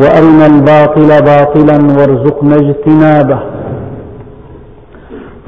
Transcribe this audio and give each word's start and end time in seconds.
وأرنا 0.00 0.46
الباطل 0.46 1.08
باطلا 1.30 1.78
وارزقنا 1.98 2.56
اجتنابه. 2.56 3.42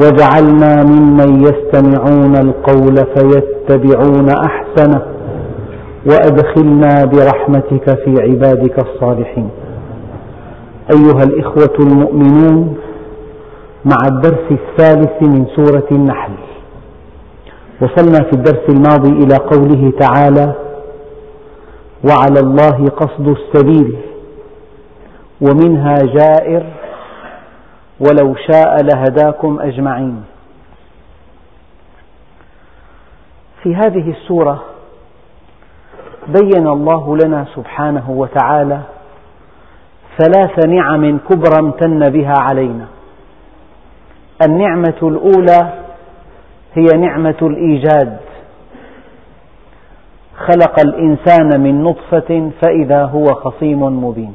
واجعلنا 0.00 0.82
ممن 0.84 1.42
يستمعون 1.42 2.36
القول 2.36 2.96
فيتبعون 2.96 4.28
أحسنه. 4.30 5.02
وأدخلنا 6.06 7.04
برحمتك 7.04 7.98
في 8.04 8.22
عبادك 8.22 8.78
الصالحين. 8.78 9.48
أيها 10.94 11.22
الإخوة 11.24 11.74
المؤمنون 11.80 12.76
مع 13.84 13.96
الدرس 14.08 14.46
الثالث 14.50 15.22
من 15.22 15.46
سورة 15.56 15.86
النحل 15.92 16.32
وصلنا 17.82 18.18
في 18.18 18.32
الدرس 18.32 18.68
الماضي 18.68 19.24
إلى 19.24 19.36
قوله 19.36 19.92
تعالى 20.00 20.54
وعلى 22.08 22.40
الله 22.40 22.88
قصد 22.88 23.28
السبيل 23.28 23.96
ومنها 25.40 25.94
جائر 25.94 26.66
ولو 28.00 28.34
شاء 28.34 28.76
لهداكم 28.82 29.60
أجمعين. 29.60 30.24
في 33.62 33.74
هذه 33.74 34.10
السورة 34.10 34.62
بين 36.28 36.66
الله 36.66 37.16
لنا 37.16 37.46
سبحانه 37.54 38.10
وتعالى 38.10 38.80
ثلاث 40.18 40.66
نعم 40.66 41.18
كبرى 41.18 41.58
امتن 41.60 41.98
بها 42.10 42.34
علينا. 42.38 42.86
النعمة 44.48 44.98
الأولى 45.02 45.72
هي 46.74 46.86
نعمة 46.98 47.38
الإيجاد. 47.42 48.16
خلق 50.36 50.80
الإنسان 50.80 51.60
من 51.60 51.82
نطفة 51.82 52.50
فإذا 52.62 53.04
هو 53.04 53.24
خصيم 53.24 54.04
مبين. 54.04 54.34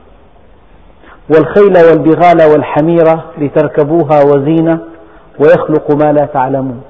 والخيل 1.29 1.73
والبغال 1.89 2.51
والحمير 2.53 3.05
لتركبوها 3.37 4.21
وزينة 4.25 4.79
ويخلق 5.39 6.03
ما 6.03 6.11
لا 6.11 6.25
تعلمون. 6.25 6.83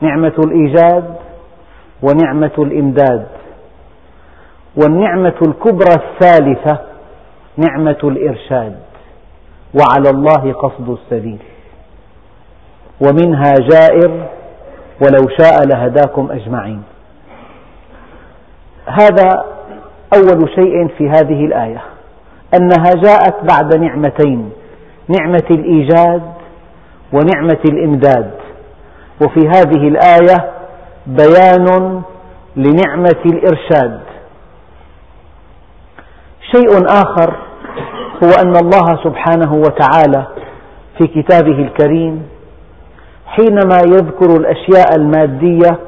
نعمة 0.00 0.32
الإيجاد 0.38 1.14
ونعمة 2.02 2.52
الإمداد. 2.58 3.26
والنعمة 4.82 5.34
الكبرى 5.46 5.94
الثالثة 5.94 6.78
نعمة 7.56 7.98
الإرشاد. 8.04 8.76
وعلى 9.74 10.10
الله 10.10 10.52
قصد 10.52 10.88
السبيل. 10.88 11.38
ومنها 13.00 13.52
جائر 13.70 14.28
ولو 15.02 15.28
شاء 15.38 15.66
لهداكم 15.66 16.28
أجمعين. 16.30 16.82
هذا 18.86 19.44
أول 20.16 20.50
شيء 20.54 20.88
في 20.88 21.08
هذه 21.08 21.44
الآية. 21.44 21.82
أنها 22.56 22.90
جاءت 23.02 23.34
بعد 23.52 23.74
نعمتين 23.74 24.50
نعمة 25.08 25.44
الإيجاد 25.50 26.22
ونعمة 27.12 27.60
الإمداد. 27.70 28.30
وفي 29.22 29.48
هذه 29.48 29.88
الآية 29.88 30.50
بيان 31.06 32.02
لنعمة 32.56 33.22
الإرشاد. 33.26 34.00
شيء 36.54 36.86
آخر 36.86 37.34
هو 38.24 38.30
أن 38.42 38.56
الله 38.56 39.04
سبحانه 39.04 39.54
وتعالى 39.54 40.26
في 40.98 41.06
كتابه 41.06 41.58
الكريم 41.58 42.22
حينما 43.26 43.78
يذكر 43.86 44.36
الأشياء 44.36 44.96
المادية 44.96 45.78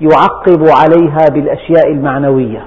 يعقب 0.00 0.68
عليها 0.68 1.28
بالأشياء 1.30 1.92
المعنوية. 1.92 2.66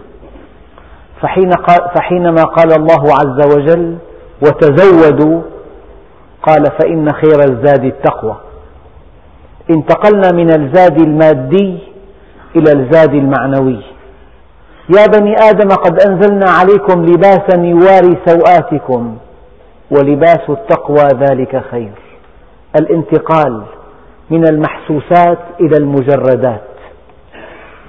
فحينما 1.96 2.44
قال 2.44 2.74
الله 2.74 3.04
عز 3.20 3.56
وجل 3.56 3.98
وتزودوا 4.42 5.42
قال 6.42 6.64
فإن 6.80 7.14
خير 7.14 7.40
الزاد 7.44 7.86
التقوى. 7.86 8.38
انتقلنا 9.70 10.32
من 10.32 10.50
الزاد 10.50 11.02
المادي 11.02 11.80
إلى 12.56 12.72
الزاد 12.72 13.14
المعنوي. 13.14 13.82
يا 14.98 15.06
بني 15.06 15.36
آدم 15.36 15.70
قد 15.70 16.02
أنزلنا 16.02 16.46
عليكم 16.50 17.06
لباسا 17.06 17.58
يواري 17.58 18.18
سوآتكم 18.26 19.18
ولباس 19.92 20.50
التقوى 20.50 21.08
ذلك 21.30 21.64
خير. 21.72 21.92
الانتقال 22.80 23.64
من 24.30 24.48
المحسوسات 24.48 25.40
إلى 25.60 25.78
المجردات 25.78 26.62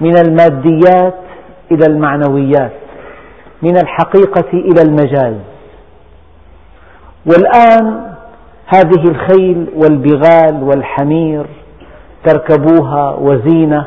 من 0.01 0.17
الماديات 0.17 1.15
إلى 1.71 1.85
المعنويات. 1.85 2.71
من 3.61 3.77
الحقيقة 3.77 4.49
إلى 4.53 4.81
المجاز 4.81 5.35
والآن 7.25 8.13
هذه 8.65 9.03
الخيل 9.09 9.67
والبغال 9.75 10.63
والحمير 10.63 11.45
تركبوها 12.25 13.15
وزينة 13.15 13.85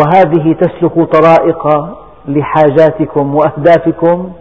وهذه 0.00 0.52
تسلك 0.52 0.94
طرائق 0.94 1.94
لحاجاتكم 2.28 3.34
وأهدافكم 3.34 4.32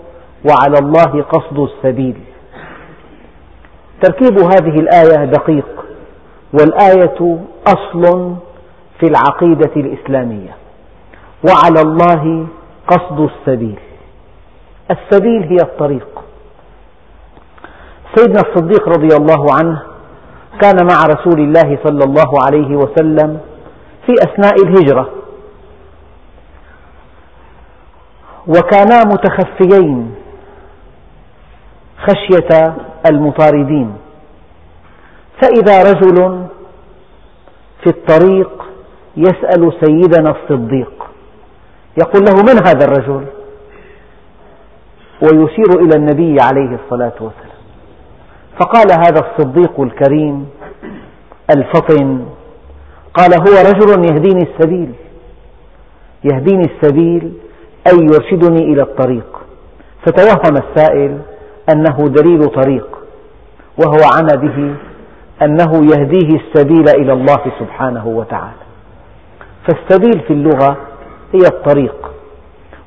وعلى 0.50 0.80
الله 0.80 1.24
قصد 1.24 1.60
السبيل. 1.60 2.16
تركيب 4.02 4.40
هذه 4.40 4.76
الآية 4.80 5.26
دقيق 5.26 5.86
والآية 6.54 7.40
أصل 7.68 8.36
في 9.00 9.08
العقيدة 9.08 9.72
الإسلامية 9.76 10.56
وعلى 11.48 11.82
الله 11.82 12.48
قصد 12.88 13.20
السبيل. 13.20 13.80
السبيل 14.92 15.44
هي 15.44 15.58
الطريق. 15.62 16.08
سيدنا 18.16 18.42
الصديق 18.42 18.90
رضي 18.90 19.16
الله 19.16 19.46
عنه 19.54 19.82
كان 20.62 20.88
مع 20.92 21.06
رسول 21.06 21.40
الله 21.40 21.80
صلى 21.88 22.04
الله 22.04 22.44
عليه 22.46 22.76
وسلم 22.76 23.40
في 24.06 24.14
أثناء 24.14 24.56
الهجرة. 24.66 25.10
وكانا 28.48 29.04
متخفيين 29.06 30.16
خشية 31.98 32.76
المطاردين. 33.06 33.98
فإذا 35.42 35.84
رجل 35.92 36.48
في 37.84 37.90
الطريق 37.90 38.66
يسأل 39.18 39.74
سيدنا 39.84 40.30
الصديق 40.32 41.08
يقول 41.98 42.24
له 42.24 42.44
من 42.44 42.68
هذا 42.68 42.86
الرجل؟ 42.86 43.26
ويشير 45.22 45.80
إلى 45.80 45.96
النبي 45.96 46.38
عليه 46.42 46.78
الصلاة 46.84 47.14
والسلام. 47.20 47.60
فقال 48.60 48.92
هذا 48.92 49.20
الصديق 49.20 49.82
الكريم 49.82 50.50
الفطن 51.56 52.26
قال 53.14 53.34
هو 53.34 53.70
رجل 53.70 54.04
يهديني 54.12 54.50
السبيل 54.52 54.92
يهديني 56.34 56.64
السبيل 56.64 57.34
أي 57.88 57.98
يرشدني 58.06 58.64
إلى 58.74 58.82
الطريق. 58.82 59.40
فتوهم 60.06 60.58
السائل 60.58 61.18
أنه 61.74 62.08
دليل 62.08 62.46
طريق 62.46 62.98
وهو 63.78 64.00
عنى 64.16 64.48
به 64.48 64.76
أنه 65.42 65.86
يهديه 65.92 66.40
السبيل 66.40 66.90
إلى 66.90 67.14
الله 67.14 67.44
سبحانه 67.60 68.08
وتعالى. 68.08 68.64
فالسبيل 69.68 70.20
في 70.28 70.34
اللغة 70.34 70.78
هي 71.34 71.48
الطريق 71.48 72.12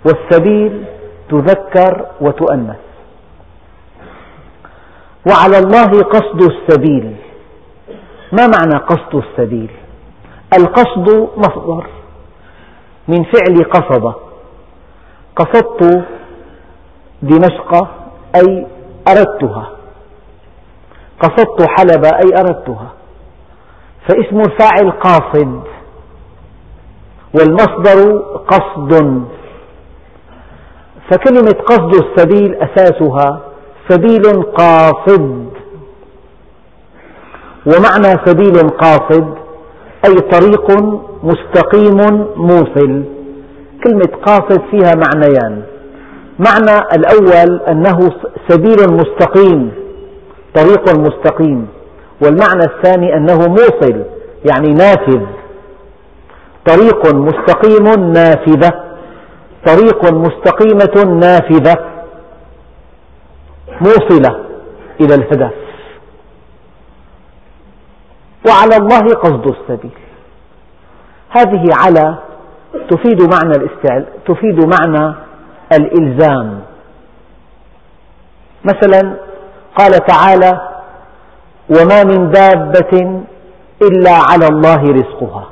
والسبيل 0.07 0.85
تذكر 1.33 2.07
وتؤنث. 2.21 2.77
وعلى 5.31 5.59
الله 5.59 6.03
قصد 6.03 6.43
السبيل. 6.43 7.17
ما 8.33 8.47
معنى 8.47 8.85
قصد 8.85 9.15
السبيل؟ 9.15 9.71
القصد 10.59 11.29
مصدر 11.37 11.87
من 13.09 13.25
فعل 13.25 13.71
قصد. 13.71 14.15
قصدت 15.37 16.05
دمشق 17.23 17.89
أي 18.37 18.67
أردتها. 19.09 19.71
قصدت 21.21 21.67
حلب 21.69 22.05
أي 22.05 22.41
أردتها. 22.41 22.89
فاسم 24.09 24.41
الفاعل 24.41 24.91
قاصد. 24.91 25.63
والمصدر 27.35 28.19
قصد. 28.49 29.23
فكلمة 31.13 31.53
قصد 31.67 31.95
السبيل 31.95 32.55
أساسها 32.55 33.41
سبيل 33.89 34.43
قاصد. 34.43 35.47
ومعنى 37.67 38.21
سبيل 38.25 38.69
قاصد 38.69 39.35
أي 40.07 40.15
طريق 40.15 40.71
مستقيم 41.23 42.27
موصل. 42.37 43.05
كلمة 43.85 44.09
قاصد 44.27 44.61
فيها 44.71 44.93
معنيان. 44.95 45.63
معنى 46.39 46.79
الأول 46.97 47.61
أنه 47.69 47.99
سبيل 48.49 48.93
مستقيم 48.93 49.73
طريق 50.55 50.99
مستقيم. 50.99 51.69
والمعنى 52.25 52.65
الثاني 52.65 53.17
أنه 53.17 53.39
موصل 53.49 54.03
يعني 54.51 54.75
نافذ. 54.75 55.23
طريق 56.67 57.15
مستقيم 57.15 58.13
نافذة. 58.13 58.92
طريق 59.67 60.13
مستقيمة 60.13 61.19
نافذة 61.21 61.77
موصلة 63.81 64.45
إلى 65.01 65.15
الهدف. 65.15 65.55
وعلى 68.49 68.77
الله 68.77 69.15
قصد 69.15 69.47
السبيل. 69.47 69.99
هذه 71.31 71.65
على 71.73 72.19
تفيد 72.91 73.23
معنى 73.23 73.51
الاستعل... 73.57 74.07
تفيد 74.27 74.65
معنى 74.65 75.15
الإلزام. 75.73 76.61
مثلا 78.65 79.17
قال 79.79 79.93
تعالى 79.93 80.69
وما 81.71 82.05
من 82.05 82.31
دابة 82.31 83.25
إلا 83.83 84.13
على 84.31 84.47
الله 84.49 84.83
رزقها. 84.83 85.51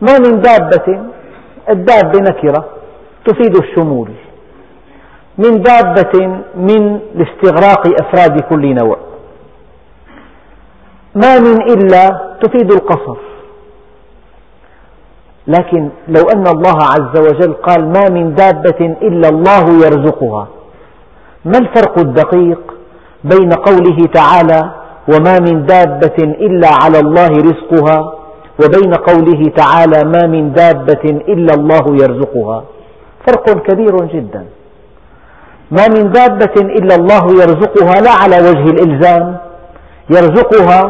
ما 0.00 0.18
من 0.18 0.40
دابة 0.40 1.13
الدابة 1.70 2.20
نكرة 2.20 2.64
تفيد 3.26 3.56
الشمول 3.56 4.08
من 5.38 5.62
دابة 5.62 6.26
من 6.56 7.00
لاستغراق 7.14 7.86
أفراد 8.02 8.40
كل 8.40 8.74
نوع. 8.74 8.96
ما 11.14 11.38
من 11.38 11.62
إلا 11.62 12.34
تفيد 12.42 12.72
القصر. 12.72 13.16
لكن 15.46 15.90
لو 16.08 16.22
أن 16.34 16.46
الله 16.46 16.76
عز 16.82 17.18
وجل 17.18 17.52
قال 17.52 17.84
ما 17.92 18.08
من 18.08 18.34
دابة 18.34 18.80
إلا 19.02 19.28
الله 19.28 19.64
يرزقها 19.84 20.48
ما 21.44 21.58
الفرق 21.58 21.98
الدقيق 21.98 22.74
بين 23.24 23.52
قوله 23.52 24.06
تعالى 24.14 24.70
وما 25.08 25.38
من 25.38 25.66
دابة 25.66 26.18
إلا 26.18 26.68
على 26.82 26.98
الله 27.00 27.28
رزقها؟ 27.28 28.13
وبين 28.60 28.94
قوله 28.94 29.50
تعالى 29.56 30.04
ما 30.04 30.26
من 30.26 30.52
دابة 30.52 31.04
إلا 31.04 31.54
الله 31.54 31.84
يرزقها. 32.02 32.64
فرق 33.26 33.62
كبير 33.62 34.04
جدا. 34.04 34.46
ما 35.70 35.88
من 35.88 36.12
دابة 36.12 36.56
إلا 36.56 36.94
الله 36.94 37.24
يرزقها 37.42 38.00
لا 38.00 38.10
على 38.10 38.36
وجه 38.48 38.70
الإلزام. 38.70 39.36
يرزقها 40.10 40.80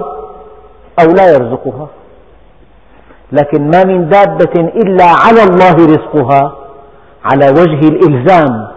أو 1.00 1.12
لا 1.12 1.32
يرزقها. 1.34 1.88
لكن 3.32 3.70
ما 3.70 3.84
من 3.84 4.08
دابة 4.08 4.60
إلا 4.60 5.04
على 5.04 5.42
الله 5.42 5.74
رزقها 5.74 6.52
على 7.24 7.46
وجه 7.50 7.88
الإلزام. 7.88 8.68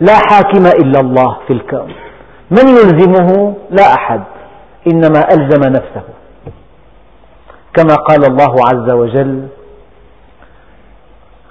لا 0.00 0.14
حاكم 0.14 0.66
إلا 0.66 1.00
الله 1.00 1.36
في 1.46 1.52
الكون. 1.52 1.92
من 2.50 2.68
يلزمه؟ 2.68 3.54
لا 3.70 3.94
أحد. 3.94 4.22
إنما 4.92 5.20
ألزم 5.34 5.72
نفسه. 5.72 6.17
كما 7.78 7.94
قال 7.94 8.24
الله 8.30 8.54
عز 8.68 8.92
وجل 8.92 9.48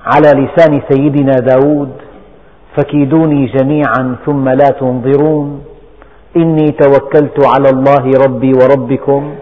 على 0.06 0.30
لسان 0.42 0.82
سيدنا 0.92 1.34
داود 1.34 1.92
فكيدوني 2.78 3.46
جميعا 3.46 4.16
ثم 4.26 4.50
لا 4.50 4.70
تنظرون 4.80 5.64
إني 6.38 6.72
توكلت 6.72 7.46
على 7.46 7.70
الله 7.70 8.12
ربي 8.26 8.52
وربكم 8.54 9.36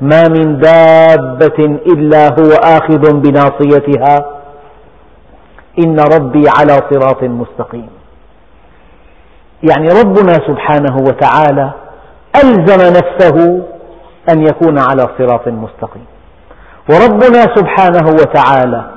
ما 0.00 0.22
من 0.36 0.58
دابة 0.58 1.58
إلا 1.92 2.24
هو 2.40 2.50
آخذ 2.76 3.20
بناصيتها 3.20 4.16
إن 5.84 5.96
ربي 6.00 6.44
على 6.58 6.74
صراط 6.90 7.22
مستقيم. 7.22 7.88
يعني 9.70 9.88
ربنا 9.88 10.32
سبحانه 10.32 10.96
وتعالى 10.96 11.70
ألزم 12.44 12.80
نفسه 12.98 13.62
أن 14.32 14.42
يكون 14.42 14.78
على 14.78 15.08
صراط 15.18 15.48
مستقيم. 15.48 16.06
وربنا 16.88 17.42
سبحانه 17.56 18.06
وتعالى 18.06 18.90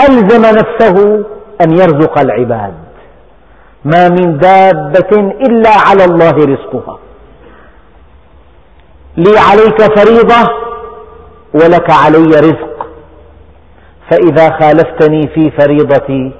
ألزم 0.00 0.42
نفسه 0.42 1.24
أن 1.60 1.72
يرزق 1.72 2.18
العباد. 2.18 2.74
ما 3.84 4.08
من 4.08 4.38
دابة 4.38 5.16
إلا 5.18 5.70
على 5.88 6.04
الله 6.04 6.30
رزقها. 6.30 6.98
لي 9.16 9.38
عليك 9.38 9.98
فريضة 9.98 10.50
ولك 11.54 11.90
علي 11.90 12.40
رزق. 12.40 12.86
فإذا 14.10 14.50
خالفتني 14.50 15.28
في 15.34 15.50
فريضتي 15.50 16.32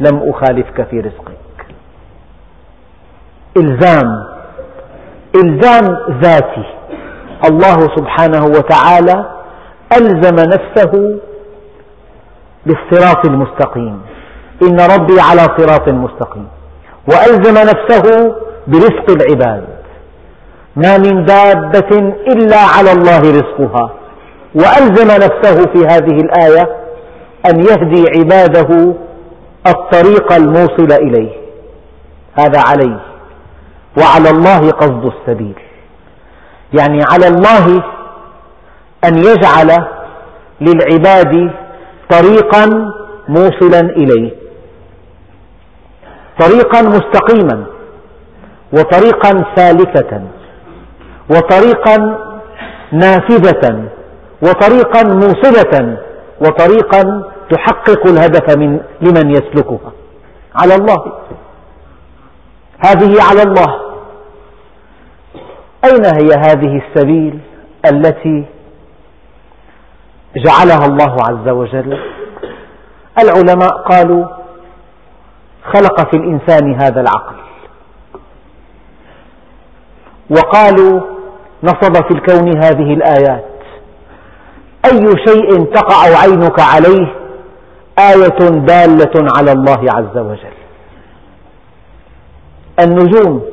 لم 0.00 0.30
أخالفك 0.30 0.88
في 0.90 1.00
رزقك. 1.00 1.66
إلزام 3.56 4.26
إلزام 5.34 5.96
ذاتي. 6.22 6.64
الله 7.50 7.78
سبحانه 7.96 8.44
وتعالى 8.44 9.39
ألزم 9.92 10.36
نفسه 10.36 11.18
بالصراط 12.66 13.26
المستقيم. 13.26 14.00
إن 14.62 14.80
ربي 14.80 15.20
على 15.20 15.40
صراط 15.58 15.88
مستقيم. 15.88 16.48
وألزم 17.08 17.54
نفسه 17.54 18.34
برزق 18.66 19.10
العباد. 19.10 19.64
ما 20.76 20.98
من 20.98 21.24
دابة 21.24 21.98
إلا 22.32 22.60
على 22.78 22.92
الله 22.92 23.20
رزقها. 23.20 23.90
وألزم 24.54 25.06
نفسه 25.06 25.72
في 25.72 25.86
هذه 25.86 26.20
الآية 26.20 26.76
أن 27.46 27.60
يهدي 27.60 28.04
عباده 28.16 28.94
الطريق 29.66 30.32
الموصل 30.32 30.92
إليه. 30.92 31.30
هذا 32.34 32.60
عليه. 32.60 33.00
وعلى 33.98 34.30
الله 34.30 34.70
قصد 34.70 35.12
السبيل. 35.12 35.54
يعني 36.78 37.04
على 37.12 37.28
الله 37.28 37.82
أن 39.04 39.18
يجعل 39.18 39.86
للعباد 40.60 41.50
طريقا 42.10 42.92
موصلا 43.28 43.80
إليه. 43.80 44.30
طريقا 46.40 46.82
مستقيما 46.82 47.64
وطريقا 48.72 49.44
سالكة 49.56 50.22
وطريقا 51.30 51.96
نافذة 52.92 53.88
وطريقا 54.42 55.02
موصلة 55.02 55.98
وطريقا 56.40 57.22
تحقق 57.50 58.06
الهدف 58.06 58.56
من 58.56 58.80
لمن 59.00 59.30
يسلكها. 59.30 59.92
على 60.54 60.74
الله. 60.74 61.12
هذه 62.86 63.22
على 63.30 63.42
الله. 63.42 63.80
أين 65.84 66.04
هي 66.04 66.30
هذه 66.38 66.82
السبيل 66.82 67.38
التي 67.92 68.44
جعلها 70.36 70.86
الله 70.86 71.16
عز 71.28 71.48
وجل. 71.48 71.98
العلماء 73.18 73.82
قالوا 73.82 74.26
خلق 75.64 76.10
في 76.10 76.16
الإنسان 76.16 76.82
هذا 76.82 77.00
العقل. 77.00 77.36
وقالوا 80.30 81.00
نصب 81.62 81.94
في 81.94 82.10
الكون 82.10 82.64
هذه 82.64 82.94
الآيات. 82.94 83.44
أي 84.84 85.00
شيء 85.26 85.64
تقع 85.64 86.18
عينك 86.22 86.60
عليه 86.60 87.14
آية 87.98 88.48
دالة 88.48 89.26
على 89.36 89.52
الله 89.52 89.86
عز 89.96 90.18
وجل. 90.18 90.60
النجوم 92.80 93.44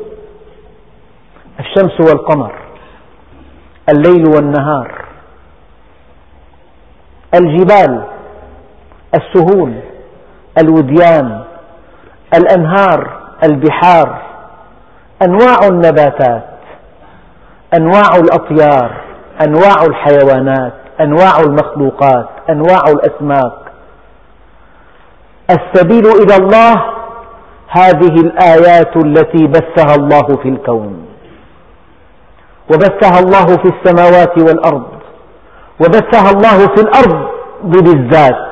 الشمس 1.60 2.00
والقمر 2.00 2.54
الليل 3.90 4.28
والنهار 4.28 5.07
الجبال 7.34 8.04
السهول 9.16 9.74
الوديان 10.62 11.44
الأنهار 12.34 13.18
البحار 13.44 14.22
أنواع 15.22 15.58
النباتات 15.68 16.44
أنواع 17.78 18.16
الأطيار 18.16 19.02
أنواع 19.42 19.84
الحيوانات 19.90 20.74
أنواع 21.02 21.40
المخلوقات 21.40 22.28
أنواع 22.50 22.82
الأسماك. 22.88 23.54
السبيل 25.50 26.06
إلى 26.08 26.36
الله 26.36 26.74
هذه 27.70 28.16
الآيات 28.16 28.98
التي 28.98 29.48
بثها 29.48 29.96
الله 29.96 30.38
في 30.44 30.50
الكون. 30.50 31.06
وبثها 32.74 33.20
الله 33.20 33.46
في 33.46 33.72
السماوات 33.76 34.38
والأرض. 34.38 34.97
وبثها 35.80 36.32
الله 36.32 36.68
في 36.76 36.82
الأرض 36.82 37.28
بالذات 37.64 38.48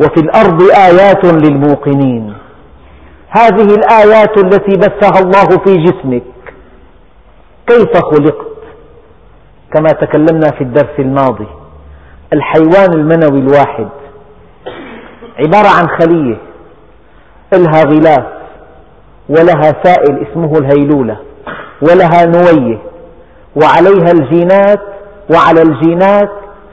وفي 0.00 0.20
الأرض 0.20 0.62
آيات 0.62 1.24
للموقنين. 1.24 2.34
هذه 3.28 3.74
الآيات 3.74 4.38
التي 4.38 4.76
بثها 4.76 5.18
الله 5.20 5.48
في 5.64 5.74
جسمك 5.84 6.22
كيف 7.66 7.96
خلقت؟ 7.96 8.46
كما 9.74 9.88
تكلمنا 9.88 10.50
في 10.58 10.60
الدرس 10.64 10.98
الماضي 10.98 11.46
الحيوان 12.32 12.92
المنوي 12.92 13.38
الواحد 13.40 13.88
عبارة 15.38 15.68
عن 15.68 15.88
خلية 15.88 16.36
لها 17.52 17.82
غلاف 17.84 18.24
ولها 19.28 19.72
سائل 19.84 20.26
اسمه 20.30 20.58
الهيلولة 20.58 21.16
ولها 21.82 22.24
نوية 22.24 22.78
وعليها 23.62 24.10
الجينات 24.12 24.80
وعلى 25.34 25.62
الجينات 25.62 26.30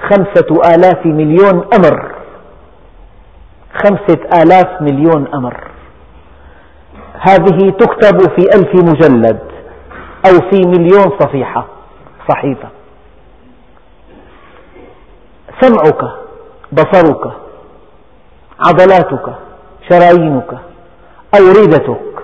خمسة 0.10 0.76
آلاف 0.76 1.06
مليون 1.06 1.66
أمر. 1.74 2.12
خمسة 3.84 4.42
آلاف 4.44 4.82
مليون 4.82 5.28
أمر. 5.34 5.68
هذه 7.20 7.70
تكتب 7.70 8.20
في 8.20 8.46
ألف 8.56 8.76
مجلد 8.76 9.40
أو 10.26 10.50
في 10.50 10.62
مليون 10.68 11.20
صفيحة. 11.20 11.66
صحيفة. 12.30 12.70
سمعك 15.62 16.02
بصرك 16.72 17.32
عضلاتك 18.60 19.36
شرايينك 19.90 20.58
أوردتك 21.40 22.24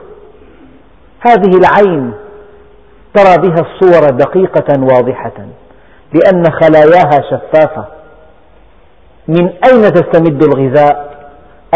هذه 1.20 1.58
العين 1.58 2.14
ترى 3.14 3.38
بها 3.38 3.62
الصور 3.62 4.10
دقيقة 4.10 4.82
واضحة. 4.82 5.48
لأن 6.14 6.44
خلاياها 6.62 7.22
شفافة. 7.32 7.86
من 9.28 9.48
أين 9.48 9.82
تستمد 9.82 10.44
الغذاء؟ 10.44 11.14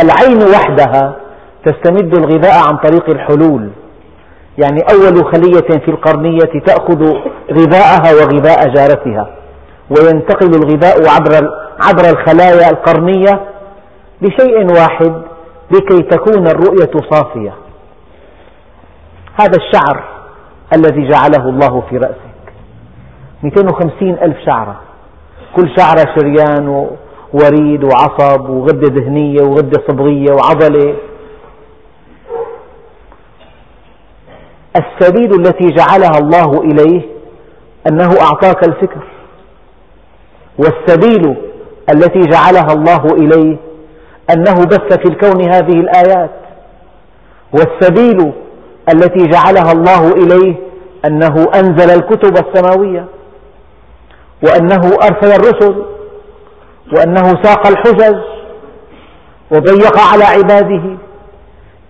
العين 0.04 0.42
وحدها 0.54 1.16
تستمد 1.66 2.18
الغذاء 2.18 2.54
عن 2.68 2.78
طريق 2.78 3.10
الحلول. 3.10 3.70
يعني 4.58 4.80
أول 4.94 5.26
خلية 5.34 5.80
في 5.86 5.92
القرنية 5.92 6.62
تأخذ 6.66 7.14
غذاءها 7.52 8.14
وغذاء 8.14 8.74
جارتها 8.74 9.30
وينتقل 9.90 10.56
الغذاء 10.56 10.98
عبر 11.10 11.50
عبر 11.80 12.10
الخلايا 12.10 12.70
القرنية 12.70 13.42
بشيء 14.22 14.74
واحد 14.74 15.22
لكي 15.72 16.04
تكون 16.04 16.48
الرؤية 16.48 16.92
صافية. 17.12 17.54
هذا 19.40 19.58
الشعر 19.58 20.04
الذي 20.74 21.08
جعله 21.10 21.50
الله 21.50 21.84
في 21.90 21.98
رأسك 21.98 22.27
250 23.44 24.10
ألف 24.10 24.38
شعرة. 24.46 24.82
كل 25.56 25.70
شعرة 25.78 26.06
شريان 26.20 26.68
ووريد 27.34 27.84
وعصب 27.84 28.50
وغدة 28.50 28.88
دهنية 28.88 29.42
وغدة 29.42 29.84
صبغية 29.88 30.32
وعضلة. 30.32 30.96
السبيل 34.76 35.32
التي 35.34 35.68
جعلها 35.68 36.18
الله 36.20 36.62
إليه 36.62 37.02
أنه 37.92 38.10
أعطاك 38.22 38.68
الفكر. 38.68 39.04
والسبيل 40.58 41.36
التي 41.94 42.20
جعلها 42.20 42.74
الله 42.74 43.06
إليه 43.06 43.58
أنه 44.36 44.66
بث 44.66 44.94
في 44.98 45.06
الكون 45.06 45.42
هذه 45.42 45.80
الآيات. 45.80 46.32
والسبيل 47.54 48.34
التي 48.94 49.24
جعلها 49.24 49.72
الله 49.72 50.10
إليه 50.10 50.56
أنه 51.06 51.48
أنزل 51.56 51.90
الكتب 51.90 52.34
السماوية. 52.48 53.06
وأنه 54.44 54.98
أرسل 55.04 55.32
الرسل 55.40 55.86
وأنه 56.94 57.44
ساق 57.44 57.68
الحجج 57.68 58.18
وضيق 59.52 60.00
على 60.14 60.24
عباده. 60.24 60.98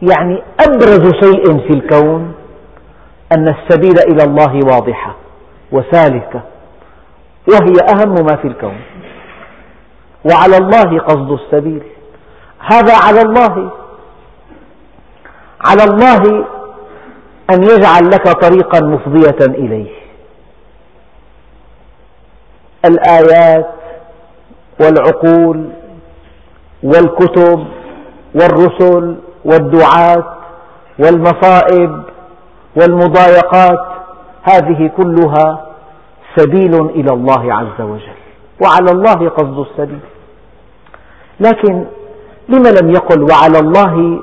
يعني 0.01 0.43
أبرز 0.59 1.11
شيء 1.23 1.67
في 1.67 1.73
الكون 1.73 2.33
أن 3.37 3.47
السبيل 3.47 3.99
إلى 3.99 4.23
الله 4.23 4.59
واضحة 4.65 5.15
وسالكة 5.71 6.41
وهي 7.49 7.73
أهم 7.93 8.13
ما 8.13 8.35
في 8.35 8.47
الكون. 8.47 8.81
وعلى 10.31 10.57
الله 10.57 10.99
قصد 10.99 11.31
السبيل. 11.31 11.83
هذا 12.59 12.93
على 13.07 13.21
الله 13.21 13.71
على 15.65 15.83
الله 15.83 16.45
أن 17.53 17.63
يجعل 17.63 18.05
لك 18.05 18.31
طريقا 18.41 18.79
مفضية 18.79 19.45
إليه. 19.45 20.06
الآيات 22.87 23.67
والعقول 24.81 25.69
والكتب 26.83 27.67
والرسل 28.35 29.15
والدعاة 29.45 30.37
والمصائب 30.99 32.03
والمضايقات 32.75 33.87
هذه 34.43 34.91
كلها 34.97 35.65
سبيل 36.35 36.75
إلى 36.85 37.13
الله 37.13 37.53
عز 37.53 37.81
وجل 37.81 38.17
وعلى 38.63 38.91
الله 38.91 39.29
قصد 39.29 39.59
السبيل. 39.59 39.99
لكن 41.39 41.85
لم 42.49 42.63
لم 42.81 42.89
يقل 42.91 43.21
وعلى 43.21 43.59
الله 43.59 44.21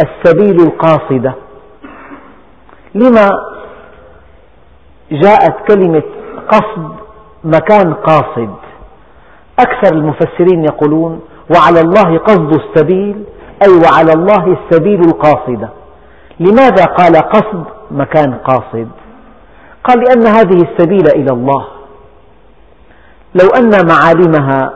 السبيل 0.00 0.66
القاصدة؟ 0.66 1.34
لما 2.94 3.30
جاءت 5.12 5.54
كلمة 5.68 6.02
قصد 6.48 7.03
مكان 7.44 7.94
قاصد. 7.94 8.54
أكثر 9.58 9.96
المفسرين 9.96 10.64
يقولون 10.64 11.20
وعلى 11.56 11.80
الله 11.80 12.18
قصد 12.18 12.60
السبيل 12.60 13.24
أي 13.62 13.72
وعلى 13.84 14.12
الله 14.12 14.56
السبيل 14.58 15.00
القاصدة 15.00 15.68
لماذا 16.40 16.84
قال 16.84 17.16
قصد 17.16 17.64
مكان 17.90 18.34
قاصد؟ 18.34 18.88
قال 19.84 19.98
لأن 19.98 20.26
هذه 20.26 20.62
السبيل 20.62 21.08
إلى 21.14 21.32
الله. 21.32 21.64
لو 23.34 23.48
أن 23.58 23.86
معالمها 23.86 24.74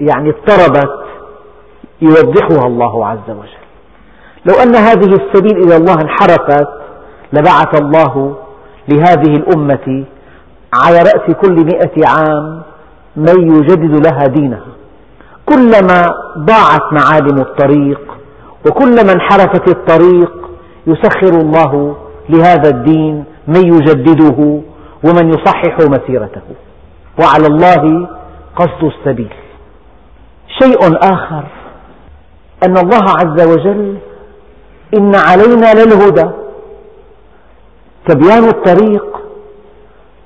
يعني 0.00 0.30
اضطربت 0.30 1.04
يوضحها 2.02 2.66
الله 2.66 3.06
عز 3.06 3.28
وجل. 3.28 3.64
لو 4.46 4.54
أن 4.62 4.74
هذه 4.76 5.06
السبيل 5.06 5.56
إلى 5.56 5.76
الله 5.76 5.94
انحرفت 5.94 6.68
لبعث 7.32 7.80
الله 7.80 8.36
لهذه 8.88 9.36
الأمة 9.36 10.04
على 10.82 10.98
رأس 10.98 11.36
كل 11.42 11.54
مئة 11.54 12.08
عام 12.08 12.62
من 13.16 13.56
يجدد 13.56 14.06
لها 14.06 14.26
دينها. 14.26 14.66
كلما 15.46 16.06
ضاعت 16.38 16.92
معالم 16.92 17.38
الطريق 17.40 18.00
وكلما 18.66 19.12
انحرفت 19.12 19.68
الطريق 19.68 20.32
يسخر 20.86 21.40
الله 21.40 21.96
لهذا 22.28 22.68
الدين 22.70 23.24
من 23.48 23.74
يجدده 23.74 24.60
ومن 25.04 25.28
يصحح 25.28 25.78
مسيرته. 25.80 26.42
وعلى 27.20 27.46
الله 27.46 28.08
قصد 28.56 28.84
السبيل. 28.84 29.34
شيء 30.62 30.78
آخر 31.02 31.44
أن 32.66 32.76
الله 32.76 33.04
عز 33.20 33.48
وجل 33.52 33.96
إن 34.98 35.14
علينا 35.14 35.74
للهدى. 35.74 36.30
تبيان 38.08 38.44
الطريق 38.44 39.23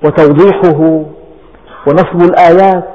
وتوضيحه 0.05 0.81
ونصب 1.87 2.23
الآيات 2.23 2.89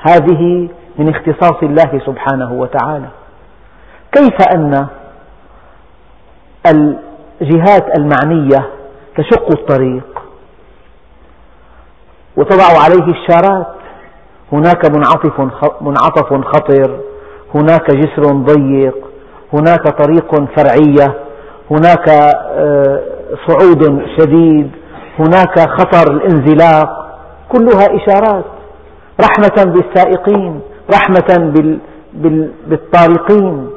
هذه 0.00 0.68
من 0.98 1.08
اختصاص 1.14 1.62
الله 1.62 2.00
سبحانه 2.06 2.52
وتعالى. 2.52 3.08
كيف 4.12 4.48
أن 4.54 4.86
الجهات 6.66 7.98
المعنية 7.98 8.70
تشق 9.16 9.48
الطريق 9.58 10.22
وتضع 12.36 12.64
عليه 12.84 13.12
الشارات؟ 13.12 13.66
هناك 14.52 14.90
منعطف 15.80 16.32
خطر 16.44 17.00
هناك 17.54 17.90
جسر 17.90 18.22
ضيق 18.32 18.94
هناك 19.52 19.88
طريق 19.88 20.34
فرعية 20.56 21.14
هناك 21.70 22.08
آه، 22.08 23.00
صعود 23.48 24.02
شديد 24.18 24.70
هناك 25.18 25.60
خطر 25.60 26.12
الانزلاق 26.12 26.90
كلها 27.48 27.86
إشارات. 27.96 28.44
رحمة 29.20 29.72
بالسائقين 29.72 30.60
رحمة 30.94 31.52
بالطارقين. 32.66 33.70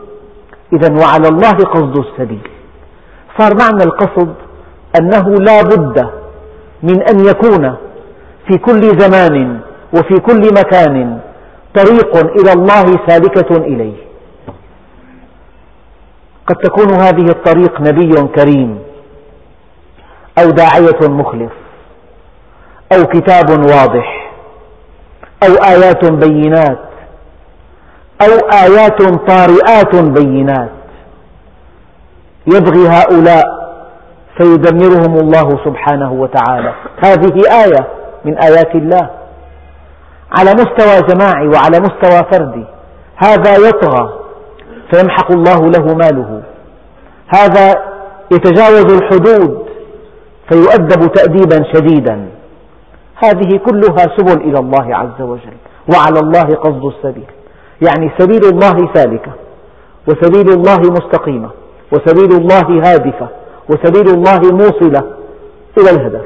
إذا 0.74 0.92
وعلى 1.02 1.28
الله 1.28 1.52
قصد 1.52 1.98
السبيل. 1.98 2.48
صار 3.38 3.52
معنى 3.56 3.84
القصد 3.84 4.34
أنه 5.00 5.36
لا 5.36 5.62
بد 5.62 6.10
من 6.84 7.02
أن 7.02 7.20
يكون 7.20 7.76
في 8.48 8.58
كل 8.58 8.82
زمان 9.00 9.60
وفي 9.94 10.16
كل 10.20 10.42
مكان 10.60 11.20
طريق 11.76 12.18
إلى 12.18 12.54
الله 12.54 12.86
سالكة 13.08 13.58
إليه. 13.58 13.98
قد 16.48 16.56
تكون 16.56 16.94
هذه 16.94 17.26
الطريق 17.30 17.82
نبي 17.82 18.12
كريم. 18.36 18.80
أو 20.40 20.50
داعية 20.50 21.10
مخلص 21.10 21.52
أو 22.94 23.04
كتاب 23.04 23.50
واضح 23.50 24.32
أو 25.44 25.54
آيات 25.54 26.06
بينات 26.06 26.80
أو 28.22 28.50
آيات 28.64 29.02
طارئات 29.02 29.96
بينات. 29.96 30.70
يبغي 32.48 32.88
هؤلاء 32.88 33.44
فيدمرهم 34.38 35.16
الله 35.16 35.50
سبحانه 35.66 36.12
وتعالى. 36.14 36.74
هذه 37.06 37.64
آية 37.64 37.88
من 38.26 38.38
آيات 38.38 38.76
الله. 38.76 39.10
على 40.40 40.52
مستوى 40.54 41.08
جماعي 41.08 41.48
وعلى 41.48 41.80
مستوى 41.80 42.32
فردي 42.32 42.66
هذا 43.16 43.68
يطغى 43.68 44.20
فيمحق 44.94 45.32
الله 45.32 45.62
له 45.70 45.96
ماله. 45.96 46.44
هذا 47.36 47.76
يتجاوز 48.32 48.94
الحدود 48.94 49.71
فيؤدب 50.52 51.12
تأديبا 51.14 51.64
شديدا. 51.74 52.28
هذه 53.16 53.58
كلها 53.58 54.18
سبل 54.18 54.42
إلى 54.42 54.60
الله 54.60 54.96
عز 54.96 55.22
وجل 55.22 55.58
وعلى 55.94 56.20
الله 56.20 56.56
قصد 56.56 56.86
السبيل. 56.86 57.28
يعني 57.88 58.12
سبيل 58.18 58.46
الله 58.46 58.94
سالكة 58.94 59.32
وسبيل 60.08 60.50
الله 60.54 60.80
مستقيمة 60.80 61.50
وسبيل 61.94 62.32
الله 62.42 62.92
هادفة 62.92 63.28
وسبيل 63.70 64.14
الله 64.16 64.40
موصلة 64.52 65.04
إلى 65.78 65.90
الهدف. 65.90 66.26